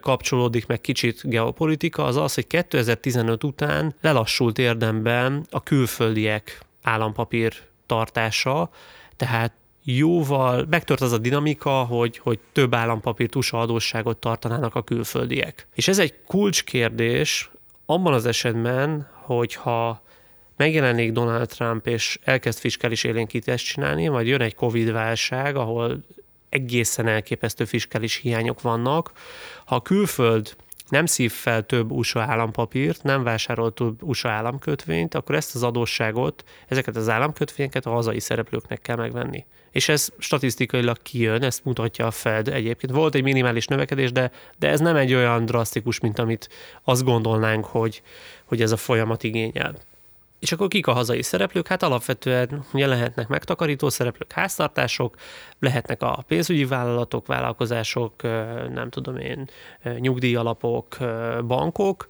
[0.00, 7.52] kapcsolódik meg kicsit geopolitika, az az, hogy 2015 után lelassult érdemben a külföldiek állampapír
[7.86, 8.70] tartása,
[9.16, 9.52] tehát
[9.84, 15.66] jóval megtört az a dinamika, hogy, hogy több állampapír USA adósságot tartanának a külföldiek.
[15.74, 17.50] És ez egy kulcskérdés
[17.86, 20.02] abban az esetben, hogyha
[20.56, 26.04] megjelenik Donald Trump, és elkezd fiskális élénkítést csinálni, majd jön egy Covid-válság, ahol
[26.48, 29.12] egészen elképesztő fiskális hiányok vannak.
[29.64, 30.56] Ha a külföld
[30.88, 36.44] nem szív fel több USA állampapírt, nem vásárol több USA államkötvényt, akkor ezt az adósságot,
[36.68, 39.44] ezeket az államkötvényeket a hazai szereplőknek kell megvenni.
[39.70, 42.92] És ez statisztikailag kijön, ezt mutatja a Fed egyébként.
[42.92, 46.48] Volt egy minimális növekedés, de, de ez nem egy olyan drasztikus, mint amit
[46.84, 48.02] azt gondolnánk, hogy,
[48.44, 49.74] hogy ez a folyamat igényel.
[50.38, 51.66] És akkor kik a hazai szereplők?
[51.66, 55.16] Hát alapvetően ugye lehetnek megtakarító szereplők, háztartások,
[55.58, 58.22] lehetnek a pénzügyi vállalatok, vállalkozások,
[58.72, 59.48] nem tudom én,
[59.98, 60.96] nyugdíjalapok,
[61.46, 62.08] bankok,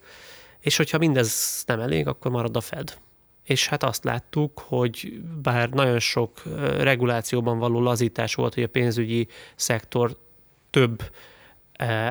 [0.60, 2.98] és hogyha mindez nem elég, akkor marad a Fed.
[3.44, 6.42] És hát azt láttuk, hogy bár nagyon sok
[6.78, 10.16] regulációban való lazítás volt, hogy a pénzügyi szektor
[10.70, 11.10] több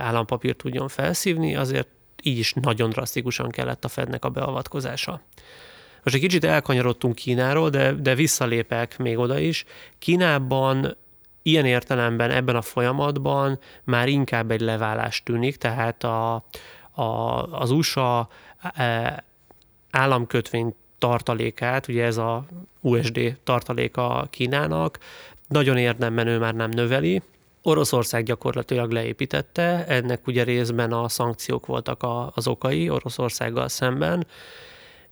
[0.01, 1.88] állampapírt tudjon felszívni, azért
[2.23, 5.21] így is nagyon drasztikusan kellett a Fednek a beavatkozása.
[6.06, 9.65] Most egy kicsit elkanyarodtunk Kínáról, de, de visszalépek még oda is.
[10.00, 10.98] Kínában
[11.41, 16.34] ilyen értelemben ebben a folyamatban már inkább egy leválás tűnik, tehát a,
[16.91, 17.04] a,
[17.52, 18.28] az USA
[18.60, 19.24] e,
[19.91, 22.46] államkötvény tartalékát, ugye ez a
[22.82, 25.00] USD tartaléka Kínának,
[25.48, 27.22] nagyon érdemben ő már nem növeli,
[27.62, 34.28] Oroszország gyakorlatilag leépítette, ennek ugye részben a szankciók voltak az okai Oroszországgal szemben,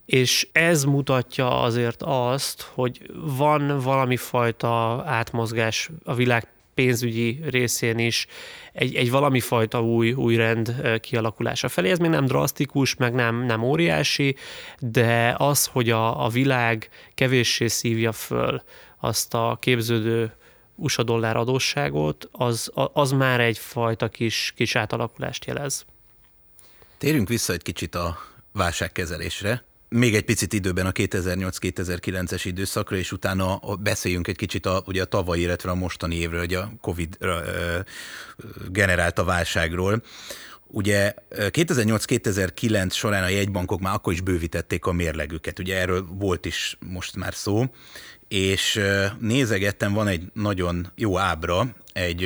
[0.05, 8.27] és ez mutatja azért azt, hogy van valami fajta átmozgás a világ pénzügyi részén is
[8.73, 11.89] egy, egy valami fajta új, új rend kialakulása felé.
[11.89, 14.35] Ez még nem drasztikus, meg nem, nem óriási,
[14.79, 18.63] de az, hogy a, a világ kevéssé szívja föl
[18.99, 20.33] azt a képződő
[20.75, 25.85] USA dollár adósságot, az, az már egyfajta kis, kis átalakulást jelez.
[26.97, 28.17] Térjünk vissza egy kicsit a
[28.51, 29.63] válságkezelésre
[29.93, 35.05] még egy picit időben a 2008-2009-es időszakra, és utána beszéljünk egy kicsit a, ugye a
[35.05, 37.17] tavalyi, illetve a mostani évről, hogy a Covid
[38.69, 40.03] generálta válságról.
[40.67, 46.77] Ugye 2008-2009 során a jegybankok már akkor is bővítették a mérlegüket, ugye erről volt is
[46.79, 47.65] most már szó,
[48.27, 48.81] és
[49.19, 52.23] nézegettem, van egy nagyon jó ábra, egy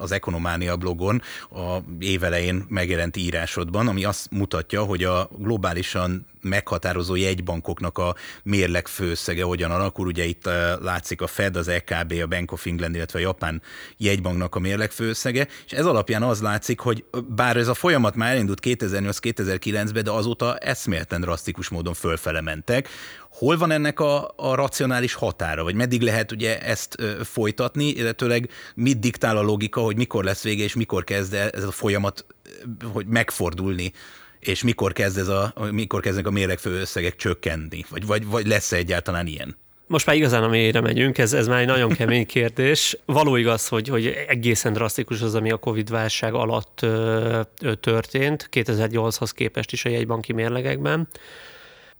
[0.00, 7.98] az Ekonománia blogon a évelején megjelent írásodban, ami azt mutatja, hogy a globálisan meghatározó jegybankoknak
[7.98, 10.06] a mérleg főszege hogyan alakul.
[10.06, 10.48] Ugye itt
[10.82, 13.62] látszik a Fed, az EKB, a Bank of England, illetve a Japán
[13.96, 18.32] jegybanknak a mérleg főszege, és ez alapján az látszik, hogy bár ez a folyamat már
[18.32, 22.88] elindult 2008-2009-ben, de azóta eszméleten drasztikus módon fölfele mentek.
[23.30, 28.50] Hol van ennek a, a racionális határa, vagy meddig lehet ugye ezt folytatni, illetőleg
[28.90, 32.24] mit diktál a logika, hogy mikor lesz vége, és mikor kezd ez a folyamat
[32.92, 33.92] hogy megfordulni
[34.40, 37.84] és mikor kezd ez a, mikor kezdnek a méregfő összegek csökkenni?
[37.90, 39.56] Vagy, vagy, vagy lesz-e egyáltalán ilyen?
[39.86, 42.98] Most már igazán a mélyre megyünk, ez, ez már egy nagyon kemény kérdés.
[43.04, 49.30] Való igaz, hogy, hogy egészen drasztikus az, ami a Covid-válság alatt ö, ö, történt, 2008-hoz
[49.30, 51.08] képest is a jegybanki mérlegekben.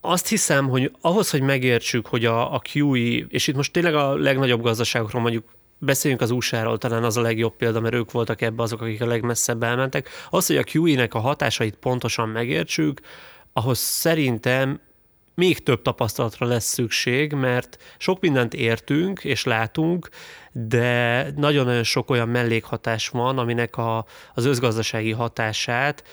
[0.00, 4.14] Azt hiszem, hogy ahhoz, hogy megértsük, hogy a, a QE, és itt most tényleg a
[4.14, 5.44] legnagyobb gazdaságokról mondjuk
[5.80, 9.06] beszéljünk az USA-ról, talán az a legjobb példa, mert ők voltak ebbe azok, akik a
[9.06, 10.08] legmesszebb elmentek.
[10.30, 13.00] Az, hogy a QE-nek a hatásait pontosan megértsük,
[13.52, 14.80] ahhoz szerintem
[15.34, 20.08] még több tapasztalatra lesz szükség, mert sok mindent értünk és látunk,
[20.52, 26.04] de nagyon-nagyon sok olyan mellékhatás van, aminek a, az özgazdasági hatását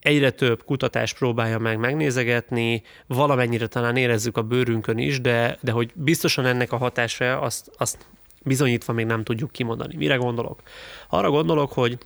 [0.00, 5.90] egyre több kutatás próbálja meg megnézegetni, valamennyire talán érezzük a bőrünkön is, de, de hogy
[5.94, 8.06] biztosan ennek a hatása, azt, azt
[8.44, 9.96] bizonyítva még nem tudjuk kimondani.
[9.96, 10.62] Mire gondolok?
[11.08, 11.98] Arra gondolok, hogy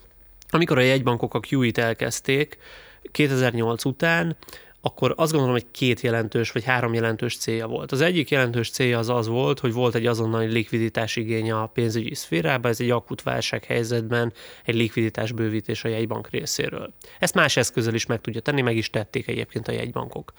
[0.50, 2.58] amikor a jegybankok a QE-t elkezdték
[3.12, 4.36] 2008 után,
[4.80, 7.92] akkor azt gondolom, hogy két jelentős vagy három jelentős célja volt.
[7.92, 12.14] Az egyik jelentős célja az az volt, hogy volt egy azonnali likviditás igénye a pénzügyi
[12.14, 14.32] szférában, ez egy akut válsághelyzetben
[14.64, 16.92] egy likviditás bővítés a jegybank részéről.
[17.18, 20.32] Ezt más eszközzel is meg tudja tenni, meg is tették egyébként a jegybankok.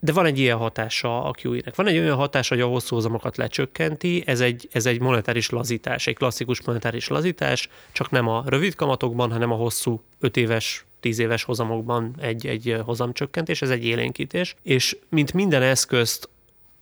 [0.00, 1.74] De van egy ilyen hatása a QE-nek.
[1.74, 6.06] Van egy olyan hatása, hogy a hosszú hozamokat lecsökkenti, ez egy, ez egy monetáris lazítás,
[6.06, 11.18] egy klasszikus monetáris lazítás, csak nem a rövid kamatokban, hanem a hosszú 5 éves 10
[11.18, 16.28] éves hozamokban egy, egy hozamcsökkentés, ez egy élénkítés, és mint minden eszközt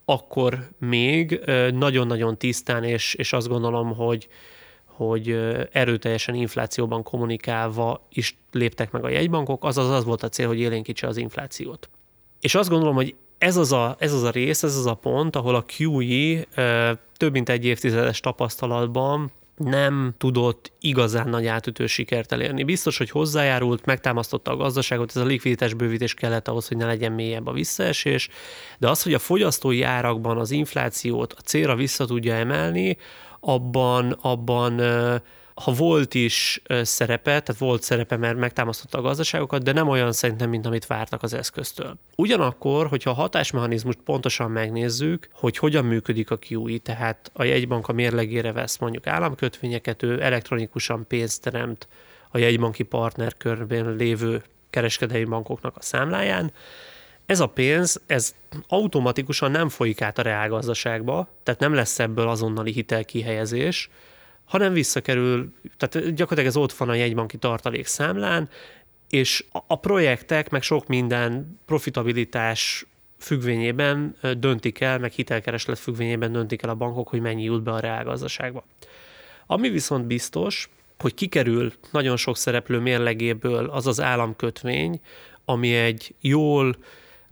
[0.04, 1.40] akkor még
[1.72, 4.28] nagyon-nagyon tisztán, és, és azt gondolom, hogy,
[4.84, 5.30] hogy
[5.72, 11.06] erőteljesen inflációban kommunikálva is léptek meg a jegybankok, azaz az volt a cél, hogy élénkítse
[11.06, 11.88] az inflációt.
[12.44, 15.36] És azt gondolom, hogy ez az, a, ez az a rész, ez az a pont,
[15.36, 16.46] ahol a QE
[17.16, 22.62] több mint egy évtizedes tapasztalatban nem tudott igazán nagy átütő sikert elérni.
[22.62, 27.12] Biztos, hogy hozzájárult, megtámasztotta a gazdaságot, ez a likviditás bővítés kellett ahhoz, hogy ne legyen
[27.12, 28.28] mélyebb a visszaesés,
[28.78, 32.96] de az, hogy a fogyasztói árakban az inflációt a célra vissza tudja emelni,
[33.40, 34.80] abban, abban
[35.54, 40.50] ha volt is szerepe, tehát volt szerepe, mert megtámasztotta a gazdaságokat, de nem olyan szerintem,
[40.50, 41.98] mint amit vártak az eszköztől.
[42.16, 47.92] Ugyanakkor, hogyha a hatásmechanizmust pontosan megnézzük, hogy hogyan működik a QE, tehát a jegybank a
[47.92, 51.88] mérlegére vesz mondjuk államkötvényeket, ő elektronikusan pénzt teremt
[52.30, 56.52] a jegybanki partnerkörben lévő kereskedelmi bankoknak a számláján,
[57.26, 58.34] ez a pénz, ez
[58.68, 63.90] automatikusan nem folyik át a reálgazdaságba, tehát nem lesz ebből azonnali hitelkihelyezés,
[64.44, 68.48] hanem visszakerül, tehát gyakorlatilag ez ott van a jegybanki tartalék számlán,
[69.08, 72.86] és a projektek, meg sok minden profitabilitás
[73.18, 77.80] függvényében döntik el, meg hitelkereslet függvényében döntik el a bankok, hogy mennyi jut be a
[77.80, 78.64] reálgazdaságba.
[79.46, 80.68] Ami viszont biztos,
[80.98, 85.00] hogy kikerül nagyon sok szereplő mérlegéből az az államkötvény,
[85.44, 86.76] ami egy jól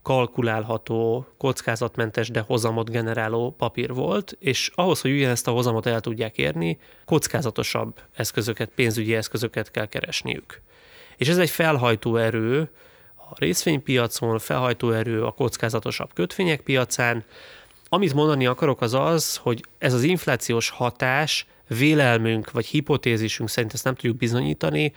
[0.03, 6.39] kalkulálható, kockázatmentes, de hozamot generáló papír volt, és ahhoz, hogy ezt a hozamot el tudják
[6.39, 10.61] érni, kockázatosabb eszközöket, pénzügyi eszközöket kell keresniük.
[11.17, 12.71] És ez egy felhajtó erő
[13.17, 17.25] a részvénypiacon, felhajtó erő a kockázatosabb kötvények piacán.
[17.89, 23.85] Amit mondani akarok az az, hogy ez az inflációs hatás vélelmünk vagy hipotézisünk szerint ezt
[23.85, 24.93] nem tudjuk bizonyítani,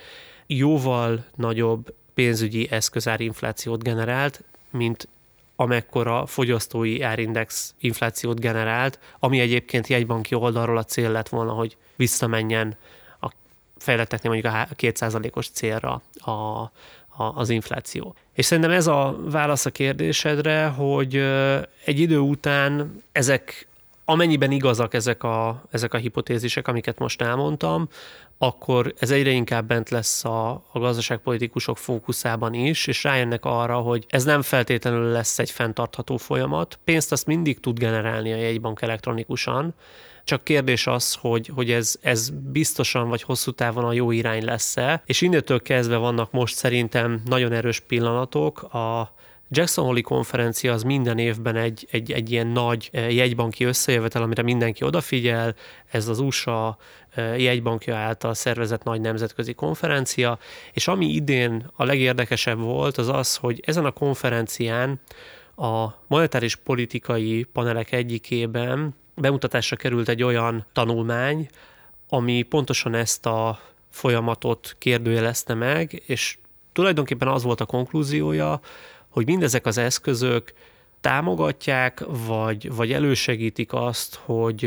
[0.48, 4.44] jóval nagyobb pénzügyi eszközár inflációt generált,
[4.76, 5.08] mint
[5.56, 12.78] amekkora fogyasztói árindex inflációt generált, ami egyébként jegybanki oldalról a cél lett volna, hogy visszamenjen
[13.22, 13.32] a
[13.78, 16.72] fejletteknél mondjuk a 2%-os célra a, a,
[17.16, 18.16] az infláció.
[18.34, 21.16] És szerintem ez a válasz a kérdésedre, hogy
[21.86, 23.68] egy idő után ezek
[24.06, 27.90] amennyiben igazak ezek a, ezek a hipotézisek, amiket most elmondtam,
[28.38, 34.06] akkor ez egyre inkább bent lesz a, a gazdaságpolitikusok fókuszában is, és rájönnek arra, hogy
[34.10, 36.80] ez nem feltétlenül lesz egy fenntartható folyamat.
[36.84, 39.74] Pénzt azt mindig tud generálni a jegybank elektronikusan,
[40.24, 45.02] csak kérdés az, hogy, hogy ez, ez biztosan vagy hosszú távon a jó irány lesz-e,
[45.06, 49.14] és innentől kezdve vannak most szerintem nagyon erős pillanatok a
[49.56, 54.42] Jackson Hole konferencia az minden évben egy, egy, egy ilyen nagy eh, jegybanki összejövetel, amire
[54.42, 55.56] mindenki odafigyel,
[55.92, 56.78] ez az USA
[57.10, 60.40] eh, jegybankja által szervezett nagy nemzetközi konferencia,
[60.74, 65.00] és ami idén a legérdekesebb volt, az az, hogy ezen a konferencián
[65.56, 71.50] a monetáris politikai panelek egyikében bemutatásra került egy olyan tanulmány,
[72.10, 76.38] ami pontosan ezt a folyamatot kérdőjelezte meg, és
[76.72, 78.60] tulajdonképpen az volt a konklúziója,
[79.16, 80.54] hogy mindezek az eszközök
[81.02, 84.62] támogatják, vagy, vagy elősegítik azt, hogy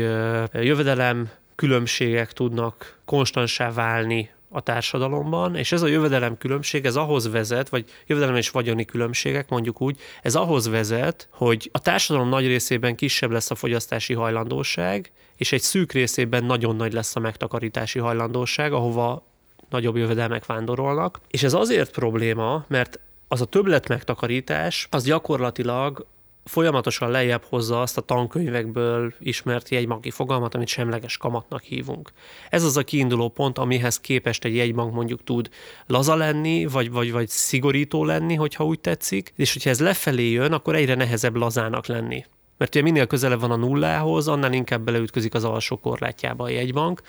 [0.53, 7.69] jövedelem különbségek tudnak konstansá válni a társadalomban, és ez a jövedelem különbség, ez ahhoz vezet,
[7.69, 12.95] vagy jövedelem és vagyoni különbségek, mondjuk úgy, ez ahhoz vezet, hogy a társadalom nagy részében
[12.95, 18.73] kisebb lesz a fogyasztási hajlandóság, és egy szűk részében nagyon nagy lesz a megtakarítási hajlandóság,
[18.73, 19.23] ahova
[19.69, 21.19] nagyobb jövedelmek vándorolnak.
[21.27, 22.99] És ez azért probléma, mert
[23.31, 26.05] az a többlet megtakarítás, az gyakorlatilag
[26.43, 32.11] folyamatosan lejjebb hozza azt a tankönyvekből ismert jegybanki fogalmat, amit semleges kamatnak hívunk.
[32.49, 35.49] Ez az a kiinduló pont, amihez képest egy jegybank mondjuk tud
[35.87, 40.53] laza lenni, vagy, vagy, vagy szigorító lenni, hogyha úgy tetszik, és hogyha ez lefelé jön,
[40.53, 42.25] akkor egyre nehezebb lazának lenni.
[42.57, 47.01] Mert ugye minél közelebb van a nullához, annál inkább beleütközik az alsó korlátjába a jegybank,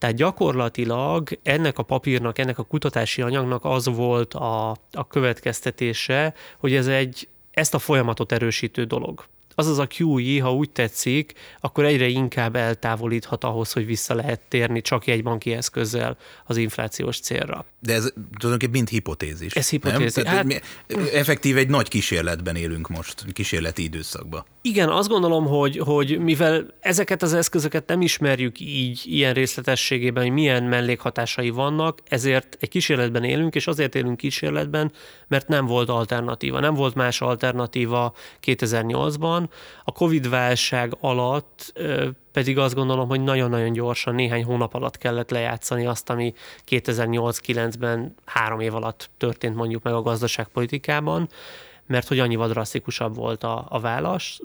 [0.00, 6.74] tehát gyakorlatilag ennek a papírnak, ennek a kutatási anyagnak az volt a, a következtetése, hogy
[6.74, 9.24] ez egy ezt a folyamatot erősítő dolog
[9.54, 14.80] azaz a QE, ha úgy tetszik, akkor egyre inkább eltávolíthat ahhoz, hogy vissza lehet térni
[14.80, 17.64] csak egy banki eszközzel az inflációs célra.
[17.82, 19.54] De ez tulajdonképpen mind hipotézis.
[19.54, 20.22] Ez hipotézis.
[20.22, 20.34] Nem?
[20.34, 20.62] hát,
[21.12, 24.44] effektív egy nagy kísérletben élünk most, kísérleti időszakban.
[24.62, 30.32] Igen, azt gondolom, hogy, hogy mivel ezeket az eszközöket nem ismerjük így ilyen részletességében, hogy
[30.32, 34.92] milyen mellékhatásai vannak, ezért egy kísérletben élünk, és azért élünk kísérletben,
[35.28, 36.60] mert nem volt alternatíva.
[36.60, 38.14] Nem volt más alternatíva
[38.46, 39.48] 2008-ban,
[39.84, 41.72] a Covid-válság alatt
[42.32, 46.34] pedig azt gondolom, hogy nagyon-nagyon gyorsan, néhány hónap alatt kellett lejátszani azt, ami
[46.68, 51.28] 2008-9-ben három év alatt történt mondjuk meg a gazdaságpolitikában,
[51.90, 54.40] mert hogy annyival drasztikusabb volt a, a válasz,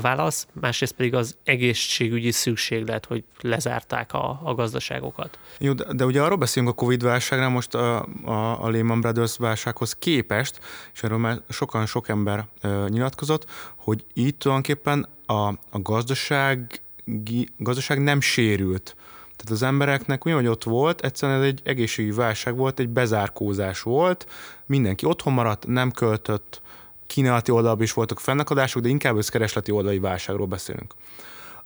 [0.00, 5.38] válasz, másrészt pedig az egészségügyi szükséglet, hogy lezárták a, a gazdaságokat.
[5.58, 9.96] Jó, de, de ugye arról beszélünk a Covid-válságnál most a, a, a Lehman Brothers válsághoz
[9.98, 10.60] képest,
[10.94, 16.80] és erről már sokan sok ember ö, nyilatkozott, hogy itt tulajdonképpen a, a gazdaság,
[17.56, 18.96] gazdaság nem sérült.
[19.36, 23.82] Tehát az embereknek olyan, hogy ott volt, egyszerűen ez egy egészségügyi válság volt, egy bezárkózás
[23.82, 24.26] volt,
[24.66, 26.62] mindenki otthon maradt, nem költött,
[27.06, 30.94] kínálati oldalban is voltak fennakadások, de inkább összkeresleti oldali válságról beszélünk.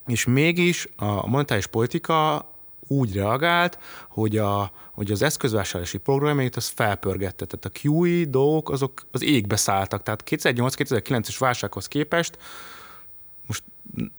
[0.07, 2.49] És mégis a monetáris politika
[2.89, 3.79] úgy reagált,
[4.09, 7.45] hogy, a, hogy az eszközvásárlási programjait az felpörgette.
[7.45, 10.03] Tehát a QE dolgok azok az égbe szálltak.
[10.03, 12.39] Tehát 2008-2009-es válsághoz képest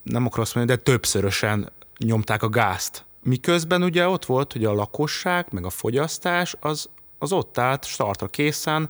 [0.04, 3.06] nem akarok azt mondani, de többszörösen nyomták a gázt.
[3.24, 8.28] Miközben ugye ott volt, hogy a lakosság, meg a fogyasztás az, az ott állt startra
[8.28, 8.90] készen,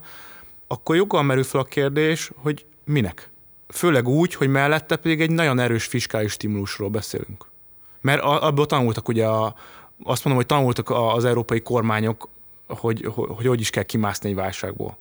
[0.66, 3.30] akkor joggal merül fel a kérdés, hogy minek?
[3.68, 7.46] Főleg úgy, hogy mellette pedig egy nagyon erős fiskális stimulusról beszélünk.
[8.00, 9.54] Mert abból tanultak ugye, a,
[10.04, 12.28] azt mondom, hogy tanultak az európai kormányok,
[12.66, 14.98] hogy hogy, hogy is kell kimászni egy válságból.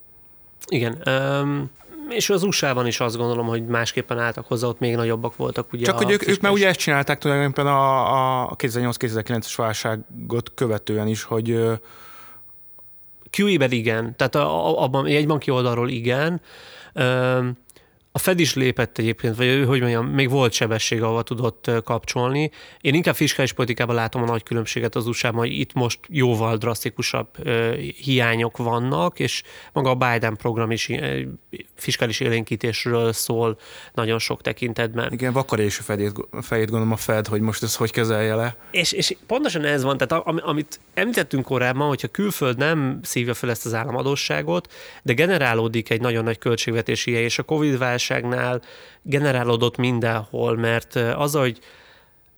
[0.67, 1.01] Igen.
[1.05, 1.71] Um,
[2.09, 5.73] és az USA-ban is azt gondolom, hogy másképpen álltak hozzá, ott még nagyobbak voltak.
[5.73, 11.07] Ugye Csak hogy ők, ők már ugye ezt csinálták tulajdonképpen a, a 2008-2009-es válságot követően
[11.07, 11.49] is, hogy
[13.37, 16.41] QE-ben igen, tehát abban egy banki oldalról igen.
[18.15, 22.51] A Fed is lépett egyébként, vagy hogy mondjam, még volt sebesség, ahova tudott kapcsolni.
[22.81, 27.27] Én inkább fiskális politikában látom a nagy különbséget az USA-ban, hogy itt most jóval drasztikusabb
[27.97, 29.43] hiányok vannak, és
[29.73, 30.89] maga a Biden program is
[31.75, 33.57] fiskális élénkítésről szól
[33.93, 35.11] nagyon sok tekintetben.
[35.11, 38.55] Igen, vakar és a fejét, fejét gondolom a Fed, hogy most ez hogy kezelje le.
[38.71, 43.65] És, és pontosan ez van, tehát amit említettünk korábban, hogyha külföld nem szívja fel ezt
[43.65, 47.77] az államadóságot, de generálódik egy nagyon nagy költségvetési és a Covid
[48.07, 48.61] válságnál
[49.01, 51.59] generálódott mindenhol, mert az, hogy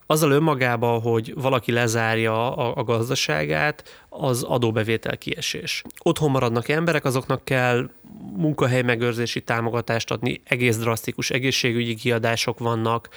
[0.05, 5.83] azzal önmagában, hogy valaki lezárja a, a gazdaságát, az adóbevétel kiesés.
[5.99, 7.89] Otthon maradnak emberek, azoknak kell
[8.35, 13.09] munkahely megőrzési támogatást adni, egész drasztikus egészségügyi kiadások vannak.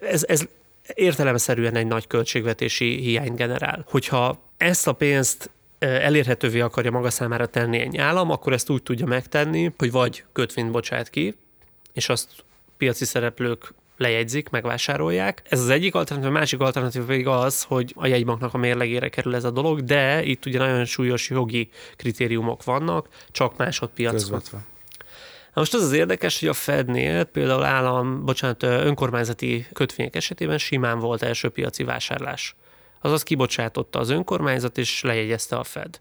[0.00, 0.46] Ez, ez
[0.94, 3.84] értelemszerűen egy nagy költségvetési hiány generál.
[3.88, 9.06] Hogyha ezt a pénzt elérhetővé akarja maga számára tenni egy állam, akkor ezt úgy tudja
[9.06, 11.34] megtenni, hogy vagy kötvényt bocsát ki,
[12.00, 12.28] és azt
[12.76, 15.42] piaci szereplők lejegyzik, megvásárolják.
[15.48, 19.34] Ez az egyik alternatív, a másik alternatív pedig az, hogy a jegybanknak a mérlegére kerül
[19.34, 24.18] ez a dolog, de itt ugye nagyon súlyos jogi kritériumok vannak, csak másodpiacon.
[24.18, 24.58] Közvetve.
[25.54, 30.98] Na most az az érdekes, hogy a Fednél például állam, bocsánat, önkormányzati kötvények esetében simán
[30.98, 32.54] volt első piaci vásárlás.
[33.00, 36.00] Azaz kibocsátotta az önkormányzat, és lejegyezte a Fed.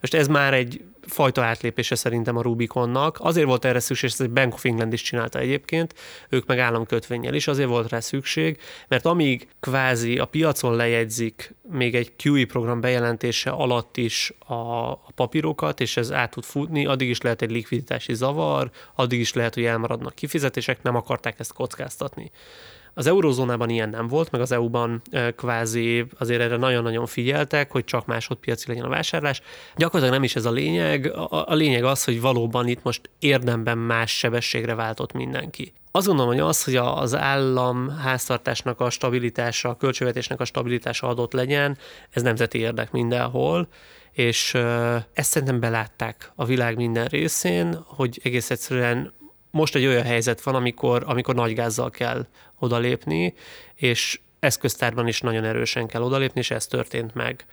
[0.00, 3.18] Most ez már egy fajta átlépése szerintem a Rubiconnak.
[3.20, 5.94] Azért volt erre szükség, ezt egy Bank of England is csinálta egyébként,
[6.28, 11.94] ők meg államkötvényel is, azért volt rá szükség, mert amíg kvázi a piacon lejegyzik még
[11.94, 17.08] egy QE program bejelentése alatt is a, a papírokat, és ez át tud futni, addig
[17.08, 22.30] is lehet egy likviditási zavar, addig is lehet, hogy elmaradnak kifizetések, nem akarták ezt kockáztatni.
[22.94, 25.02] Az eurozónában ilyen nem volt, meg az EU-ban
[25.36, 29.42] kvázi azért erre nagyon-nagyon figyeltek, hogy csak másodpiaci legyen a vásárlás.
[29.76, 31.06] Gyakorlatilag nem is ez a lényeg.
[31.06, 35.72] A, a lényeg az, hogy valóban itt most érdemben más sebességre váltott mindenki.
[35.90, 41.32] Azt gondolom, hogy az, hogy az állam háztartásnak a stabilitása, a költségvetésnek a stabilitása adott
[41.32, 41.78] legyen,
[42.10, 43.68] ez nemzeti érdek mindenhol,
[44.12, 44.54] és
[45.12, 49.12] ezt szerintem belátták a világ minden részén, hogy egész egyszerűen
[49.52, 52.26] most egy olyan helyzet van, amikor, amikor nagy gázzal kell
[52.58, 53.34] odalépni,
[53.74, 57.44] és eszköztárban is nagyon erősen kell odalépni, és ez történt meg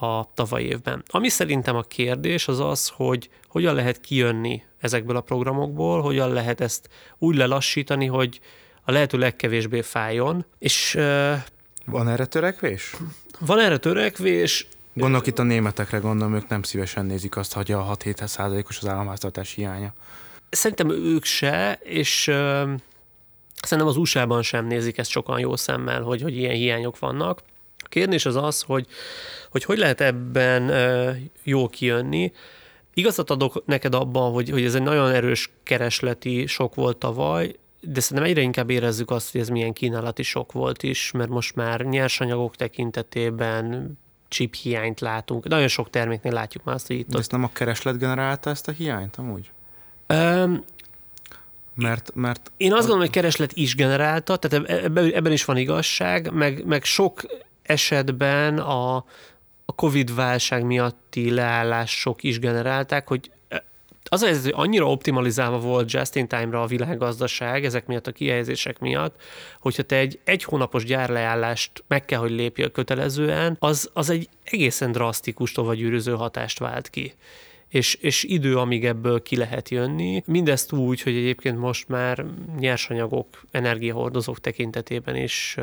[0.00, 1.02] a tavalyi évben.
[1.06, 6.60] Ami szerintem a kérdés az az, hogy hogyan lehet kijönni ezekből a programokból, hogyan lehet
[6.60, 6.88] ezt
[7.18, 8.40] úgy lelassítani, hogy
[8.84, 10.44] a lehető legkevésbé fájjon.
[10.58, 10.92] És,
[11.86, 12.96] van erre törekvés?
[13.40, 14.66] Van erre törekvés.
[14.94, 18.88] Gondolok itt a németekre, gondolom, ők nem szívesen nézik azt, hogy a 6-7 százalékos az
[18.88, 19.94] államháztartás hiánya.
[20.54, 22.30] Szerintem ők se, és
[23.62, 27.42] Szerintem az USA-ban sem nézik ezt sokan jó szemmel, hogy, hogy ilyen hiányok vannak.
[27.78, 28.86] A kérdés az az, hogy
[29.50, 30.72] hogy, hogy lehet ebben
[31.42, 32.32] jól kijönni.
[32.94, 38.00] Igazat adok neked abban, hogy, hogy ez egy nagyon erős keresleti sok volt tavaly, de
[38.00, 41.80] szerintem egyre inkább érezzük azt, hogy ez milyen kínálati sok volt is, mert most már
[41.80, 43.92] nyersanyagok tekintetében
[44.28, 45.48] chip hiányt látunk.
[45.48, 47.08] Nagyon sok terméknél látjuk már azt, hogy itt...
[47.08, 49.50] De ezt nem a kereslet generálta ezt a hiányt amúgy?
[50.12, 50.64] Um,
[51.74, 56.64] mert, mert Én azt gondolom, hogy kereslet is generálta, tehát ebben, is van igazság, meg,
[56.66, 57.20] meg sok
[57.62, 58.96] esetben a,
[59.64, 63.64] a Covid-válság miatti leállások is generálták, hogy e,
[64.04, 68.78] az az, hogy annyira optimalizálva volt just in time-ra a világgazdaság ezek miatt a kihelyezések
[68.78, 69.22] miatt,
[69.60, 74.92] hogyha te egy egy hónapos gyárleállást meg kell, hogy lépjél kötelezően, az, az egy egészen
[74.92, 77.14] drasztikus tovagyűrűző hatást vált ki
[77.72, 80.22] és, és idő, amíg ebből ki lehet jönni.
[80.26, 82.24] Mindezt úgy, hogy egyébként most már
[82.58, 85.56] nyersanyagok, energiahordozók tekintetében is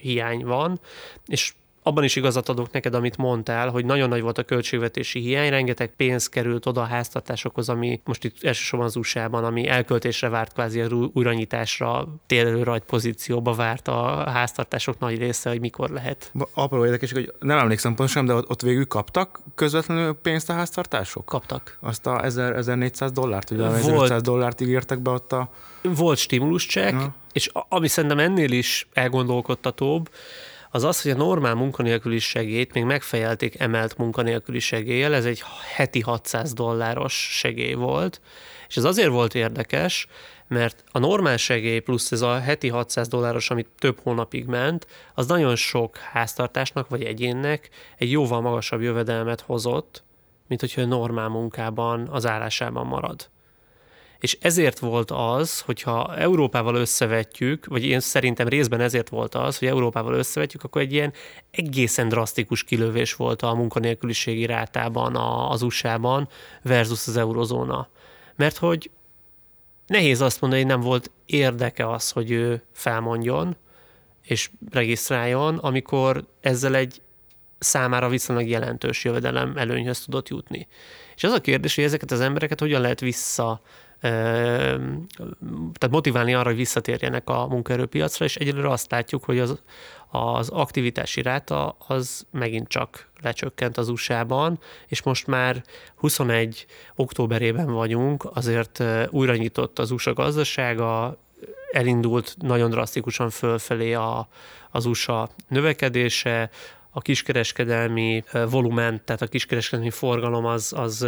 [0.00, 0.80] hiány van,
[1.26, 1.52] és
[1.86, 5.90] abban is igazat adok neked, amit mondtál, hogy nagyon nagy volt a költségvetési hiány, rengeteg
[5.96, 10.80] pénz került oda a háztartásokhoz, ami most itt elsősorban az USA-ban, ami elköltésre várt kvázi
[10.80, 16.32] a újranyitásra, térő pozícióba várt a háztartások nagy része, hogy mikor lehet.
[16.54, 21.24] Apró érdekes, hogy nem emlékszem pontosan, de ott, ott végül kaptak közvetlenül pénzt a háztartások?
[21.24, 21.78] Kaptak.
[21.80, 25.50] Azt a 1000, 1400 dollárt, ugye volt, 1500 dollárt ígértek be ott a...
[25.82, 26.94] Volt stimuluscsek,
[27.32, 30.08] és ami szerintem ennél is elgondolkodtatóbb,
[30.74, 35.42] az az, hogy a normál munkanélküli segélyt még megfejelték emelt munkanélküli segéllyel, ez egy
[35.74, 38.20] heti 600 dolláros segély volt,
[38.68, 40.06] és ez azért volt érdekes,
[40.48, 45.26] mert a normál segély plusz ez a heti 600 dolláros, amit több hónapig ment, az
[45.26, 50.04] nagyon sok háztartásnak vagy egyénnek egy jóval magasabb jövedelmet hozott,
[50.48, 53.30] mint hogyha normál munkában az állásában marad.
[54.24, 59.68] És ezért volt az, hogyha Európával összevetjük, vagy én szerintem részben ezért volt az, hogy
[59.68, 61.12] Európával összevetjük, akkor egy ilyen
[61.50, 65.16] egészen drasztikus kilövés volt a munkanélküliségi rátában
[65.50, 66.28] az USA-ban
[66.62, 67.88] versus az eurozóna.
[68.36, 68.90] Mert hogy
[69.86, 73.56] nehéz azt mondani, hogy nem volt érdeke az, hogy ő felmondjon
[74.22, 77.02] és regisztráljon, amikor ezzel egy
[77.58, 80.66] számára viszonylag jelentős jövedelem előnyhöz tudott jutni.
[81.16, 83.60] És az a kérdés, hogy ezeket az embereket hogyan lehet vissza
[84.00, 89.62] tehát motiválni arra, hogy visszatérjenek a munkaerőpiacra, és egyelőre azt látjuk, hogy az,
[90.10, 95.62] az aktivitási ráta az megint csak lecsökkent az USA-ban, és most már
[95.94, 101.18] 21 októberében vagyunk, azért újra nyitott az USA gazdasága,
[101.72, 104.28] elindult nagyon drasztikusan fölfelé a,
[104.70, 106.50] az USA növekedése,
[106.96, 110.98] a kiskereskedelmi volumen, tehát a kiskereskedelmi forgalom az, az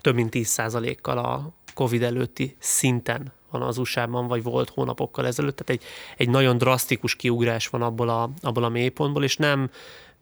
[0.00, 5.82] több mint 10%-kal a Covid előtti szinten van az USA-ban, vagy volt hónapokkal ezelőtt, tehát
[5.82, 9.70] egy, egy nagyon drasztikus kiugrás van abból a, abból a mélypontból, és nem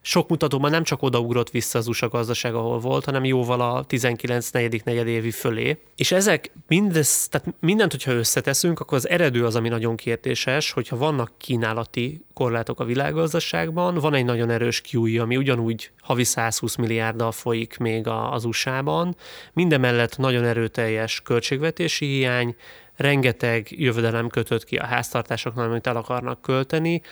[0.00, 4.50] sok mutatóban nem csak odaugrott vissza az USA gazdaság, ahol volt, hanem jóval a 19
[4.50, 5.82] negyedik negyedévi fölé.
[5.96, 10.96] És ezek mindez, tehát mindent, hogyha összeteszünk, akkor az eredő az, ami nagyon kérdéses, hogyha
[10.96, 17.32] vannak kínálati korlátok a világgazdaságban, van egy nagyon erős QE, ami ugyanúgy havi 120 milliárddal
[17.32, 19.16] folyik még az USA-ban,
[19.52, 22.56] mindemellett nagyon erőteljes költségvetési hiány,
[22.96, 27.02] rengeteg jövedelem kötött ki a háztartásoknak, amit el akarnak költeni.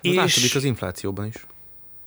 [0.00, 0.54] És...
[0.54, 1.46] az inflációban is.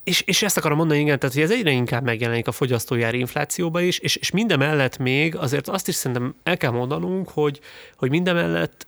[0.06, 3.82] És, és ezt akarom mondani, igen, tehát hogy ez egyre inkább megjelenik a fogyasztójári inflációba
[3.82, 7.60] is, és, és mindemellett még azért azt is szerintem el kell mondanunk, hogy,
[7.98, 8.88] hogy mindemellett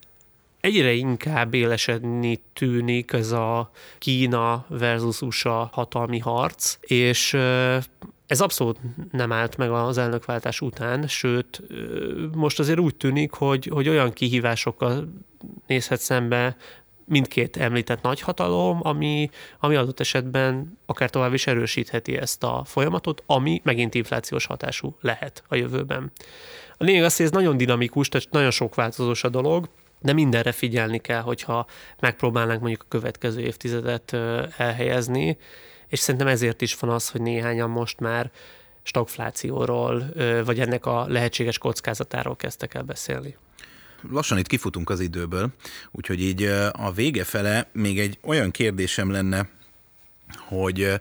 [0.62, 7.34] egyre inkább élesedni tűnik ez a Kína versus USA hatalmi harc, és
[8.28, 8.78] ez abszolút
[9.12, 11.62] nem állt meg az elnökváltás után, sőt,
[12.34, 15.08] most azért úgy tűnik, hogy, hogy olyan kihívásokkal
[15.68, 16.58] nézhet szembe
[17.08, 19.30] mindkét említett nagyhatalom, ami,
[19.60, 25.44] ami adott esetben akár tovább is erősítheti ezt a folyamatot, ami megint inflációs hatású lehet
[25.48, 26.12] a jövőben.
[26.78, 30.52] A lényeg az, hogy ez nagyon dinamikus, tehát nagyon sok változós a dolog, de mindenre
[30.52, 31.66] figyelni kell, hogyha
[32.00, 34.14] megpróbálnánk mondjuk a következő évtizedet
[34.58, 35.38] elhelyezni,
[35.88, 38.32] és szerintem ezért is van az, hogy néhányan most már
[38.84, 40.04] stagflációról,
[40.46, 43.36] vagy ennek a lehetséges kockázatáról kezdtek el beszélni
[44.12, 45.50] lassan itt kifutunk az időből,
[45.92, 49.50] úgyhogy így a vége fele még egy olyan kérdésem lenne,
[50.38, 51.00] hogy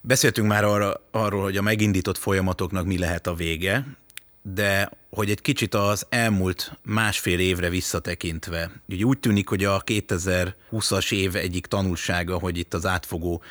[0.00, 3.86] beszéltünk már arra, arról, hogy a megindított folyamatoknak mi lehet a vége,
[4.42, 11.12] de hogy egy kicsit az elmúlt másfél évre visszatekintve, úgy, úgy tűnik, hogy a 2020-as
[11.12, 13.42] év egyik tanulsága, hogy itt az átfogó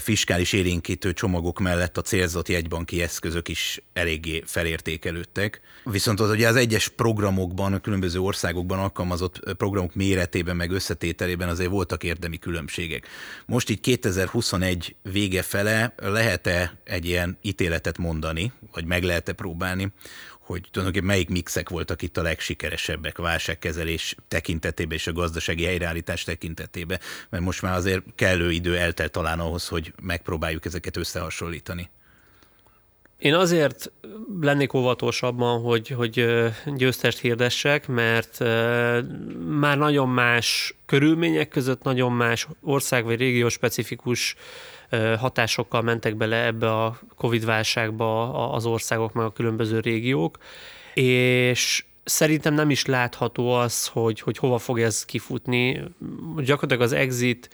[0.00, 5.60] fiskális érénkítő csomagok mellett a célzott jegybanki eszközök is eléggé felértékelődtek.
[5.84, 11.70] Viszont az ugye az egyes programokban, a különböző országokban alkalmazott programok méretében, meg összetételében azért
[11.70, 13.06] voltak érdemi különbségek.
[13.46, 19.92] Most így 2021 vége fele lehet-e egy ilyen ítéletet mondani, vagy meg lehet-e próbálni,
[20.44, 27.00] hogy tulajdonképpen melyik mixek voltak itt a legsikeresebbek válságkezelés tekintetében és a gazdasági helyreállítás tekintetében,
[27.28, 31.90] mert most már azért kellő idő eltelt talán ahhoz, hogy megpróbáljuk ezeket összehasonlítani.
[33.22, 33.92] Én azért
[34.40, 36.26] lennék óvatosabban, hogy, hogy
[36.66, 38.38] győztest hirdessek, mert
[39.48, 44.36] már nagyon más körülmények között, nagyon más ország vagy régió specifikus
[45.18, 50.38] hatásokkal mentek bele ebbe a Covid válságba az országok, meg a különböző régiók,
[50.94, 55.82] és szerintem nem is látható az, hogy, hogy hova fog ez kifutni.
[56.36, 57.48] Gyakorlatilag az exit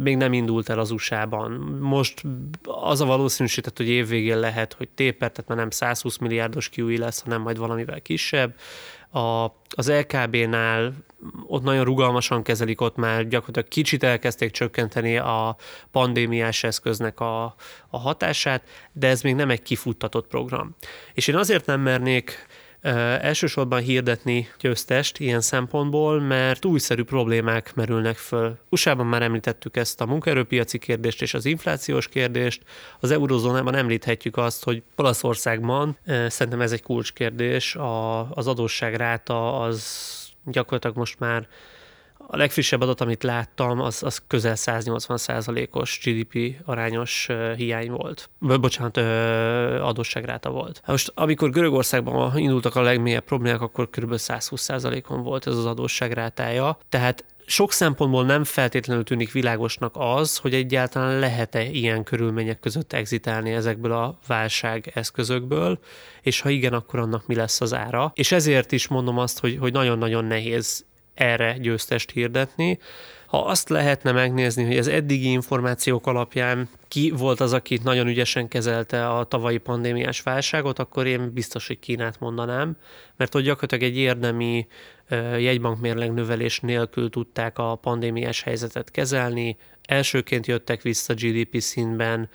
[0.00, 1.50] még nem indult el az USA-ban.
[1.80, 2.22] Most
[2.62, 7.22] az a valószínűség, hogy évvégén lehet, hogy taper, tehát már nem 120 milliárdos QE lesz,
[7.22, 8.54] hanem majd valamivel kisebb.
[9.10, 10.92] A, az LKB-nál
[11.46, 15.56] ott nagyon rugalmasan kezelik, ott már gyakorlatilag kicsit elkezdték csökkenteni a
[15.90, 17.44] pandémiás eszköznek a,
[17.88, 18.62] a hatását,
[18.92, 20.76] de ez még nem egy kifuttatott program.
[21.14, 22.45] És én azért nem mernék
[22.80, 28.58] elsősorban hirdetni győztest ilyen szempontból, mert újszerű problémák merülnek föl.
[28.68, 32.62] USA-ban már említettük ezt a munkaerőpiaci kérdést és az inflációs kérdést.
[33.00, 35.98] Az eurozónában említhetjük azt, hogy Olaszországban
[36.28, 40.14] szerintem ez egy kulcskérdés, a, az adósságráta az
[40.44, 41.48] gyakorlatilag most már
[42.28, 48.30] a legfrissebb adat, amit láttam, az, az közel 180 százalékos GDP arányos hiány volt.
[48.38, 48.96] Bocsánat,
[49.80, 50.82] adósságráta volt.
[50.86, 54.16] Most amikor Görögországban indultak a legmélyebb problémák, akkor kb.
[54.16, 56.78] 120 százalékon volt ez az adósságrátája.
[56.88, 63.52] Tehát sok szempontból nem feltétlenül tűnik világosnak az, hogy egyáltalán lehet-e ilyen körülmények között exitálni
[63.52, 65.78] ezekből a válság eszközökből,
[66.22, 68.12] és ha igen, akkor annak mi lesz az ára.
[68.14, 70.84] És ezért is mondom azt, hogy, hogy nagyon-nagyon nehéz
[71.16, 72.78] erre győztest hirdetni.
[73.26, 78.48] Ha azt lehetne megnézni, hogy az eddigi információk alapján ki volt az, aki nagyon ügyesen
[78.48, 82.76] kezelte a tavalyi pandémiás válságot, akkor én biztos, hogy Kínát mondanám,
[83.16, 84.66] mert hogy gyakorlatilag egy érdemi
[85.38, 92.28] jegybankmérleg növelés nélkül tudták a pandémiás helyzetet kezelni, elsőként jöttek vissza GDP szintben,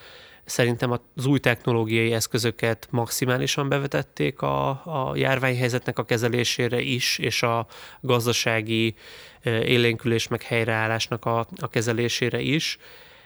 [0.51, 7.67] Szerintem az új technológiai eszközöket maximálisan bevetették a, a járványhelyzetnek a kezelésére is, és a
[8.01, 8.95] gazdasági
[9.43, 12.77] élénkülés meg helyreállásnak a, a kezelésére is.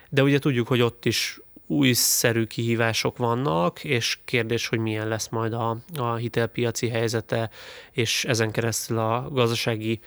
[0.10, 5.54] De ugye tudjuk, hogy ott is újszerű kihívások vannak, és kérdés, hogy milyen lesz majd
[5.54, 7.50] a, a hitelpiaci helyzete,
[7.92, 10.00] és ezen keresztül a gazdasági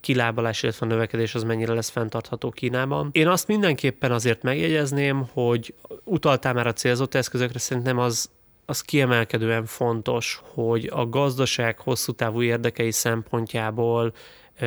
[0.00, 3.08] kilábalás, illetve a növekedés az mennyire lesz fenntartható Kínában.
[3.12, 8.30] Én azt mindenképpen azért megjegyezném, hogy utaltál már a célzott eszközökre, szerintem az
[8.66, 14.12] az kiemelkedően fontos, hogy a gazdaság hosszú távú érdekei szempontjából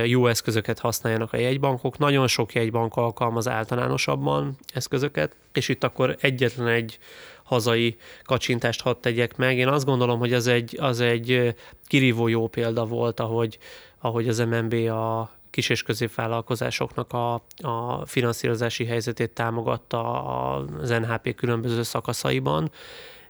[0.04, 1.98] jó eszközöket használjanak a jegybankok.
[1.98, 7.00] Nagyon sok jegybank alkalmaz általánosabban eszközöket, és itt akkor egyetlen egy
[7.48, 9.58] hazai kacsintást hadd tegyek meg.
[9.58, 13.58] Én azt gondolom, hogy az egy, az egy kirívó jó példa volt, ahogy,
[14.00, 21.84] ahogy az MNB a kis- és középvállalkozásoknak a, a finanszírozási helyzetét támogatta az NHP különböző
[21.84, 22.72] szakaszaiban,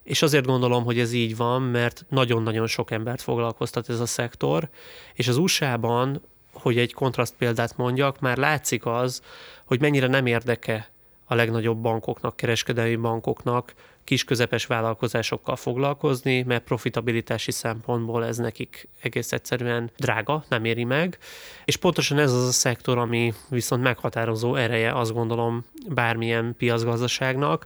[0.03, 4.69] és azért gondolom, hogy ez így van, mert nagyon-nagyon sok embert foglalkoztat ez a szektor,
[5.13, 6.21] és az USA-ban
[6.61, 9.21] hogy egy kontraszt példát mondjak, már látszik az,
[9.65, 10.89] hogy mennyire nem érdeke
[11.25, 13.73] a legnagyobb bankoknak, kereskedelmi bankoknak
[14.07, 21.17] kis-közepes vállalkozásokkal foglalkozni, mert profitabilitási szempontból ez nekik egész egyszerűen drága, nem éri meg.
[21.65, 27.65] És pontosan ez az a szektor, ami viszont meghatározó ereje, azt gondolom, bármilyen piacgazdaságnak,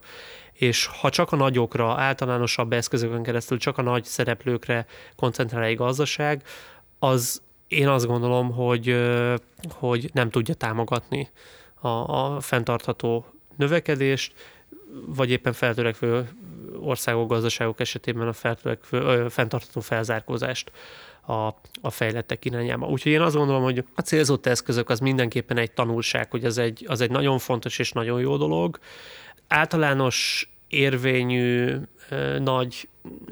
[0.53, 4.85] és ha csak a nagyokra, általánosabb eszközökön keresztül csak a nagy szereplőkre
[5.15, 6.43] koncentrál egy gazdaság,
[6.99, 9.09] az én azt gondolom, hogy,
[9.69, 11.29] hogy nem tudja támogatni
[11.81, 13.25] a, a fenntartható
[13.57, 14.33] növekedést,
[15.05, 16.29] vagy éppen feltörekvő
[16.79, 20.71] országok, gazdaságok esetében a feltörekvő, fenntartható felzárkózást
[21.21, 21.47] a,
[21.81, 22.87] a fejlettek irányába.
[22.87, 26.85] Úgyhogy én azt gondolom, hogy a célzott eszközök az mindenképpen egy tanulság, hogy az egy,
[26.87, 28.79] az egy nagyon fontos és nagyon jó dolog.
[29.47, 31.75] Általános érvényű
[32.39, 32.87] nagy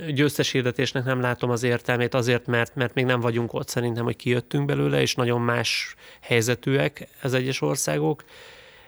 [0.08, 4.16] győztes hirdetésnek nem látom az értelmét azért, mert, mert még nem vagyunk ott szerintem, hogy
[4.16, 8.24] kijöttünk belőle, és nagyon más helyzetűek az egyes országok.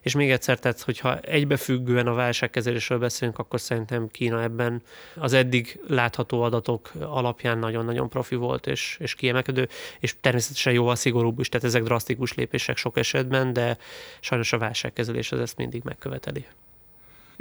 [0.02, 4.82] És még egyszer, tehát, hogyha egybefüggően a válságkezelésről beszélünk, akkor szerintem Kína ebben
[5.16, 9.68] az eddig látható adatok alapján nagyon-nagyon profi volt és, és kiemelkedő,
[10.00, 13.78] és természetesen jóval szigorúbb is, tehát ezek drasztikus lépések sok esetben, de
[14.20, 16.46] sajnos a válságkezelés az ezt mindig megköveteli.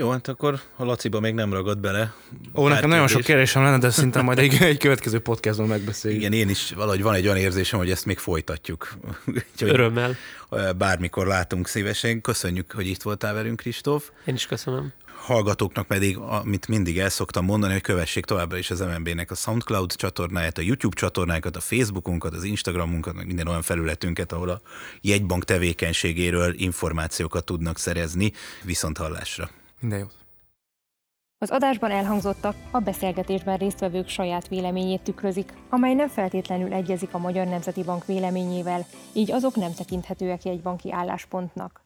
[0.00, 2.14] Jó, hát akkor a Laciba még nem ragad bele.
[2.54, 6.20] Ó, nekem nagyon sok kérdésem lenne, de szinte majd egy, egy következő podcaston megbeszéljük.
[6.20, 8.94] Igen, én is valahogy van egy olyan érzésem, hogy ezt még folytatjuk.
[9.60, 10.16] Örömmel.
[10.76, 12.20] Bármikor látunk szívesen.
[12.20, 14.10] Köszönjük, hogy itt voltál velünk, Kristóf.
[14.24, 18.80] Én is köszönöm hallgatóknak pedig, amit mindig el szoktam mondani, hogy kövessék továbbra is az
[18.80, 24.32] MNB-nek a SoundCloud csatornáját, a YouTube csatornákat, a Facebookunkat, az Instagramunkat, meg minden olyan felületünket,
[24.32, 24.60] ahol a
[25.00, 28.32] jegybank tevékenységéről információkat tudnak szerezni.
[28.64, 29.50] Viszont hallásra!
[29.80, 30.14] Minden jót!
[31.38, 37.46] Az adásban elhangzottak a beszélgetésben résztvevők saját véleményét tükrözik, amely nem feltétlenül egyezik a Magyar
[37.46, 41.82] Nemzeti Bank véleményével, így azok nem tekinthetőek egy banki álláspontnak.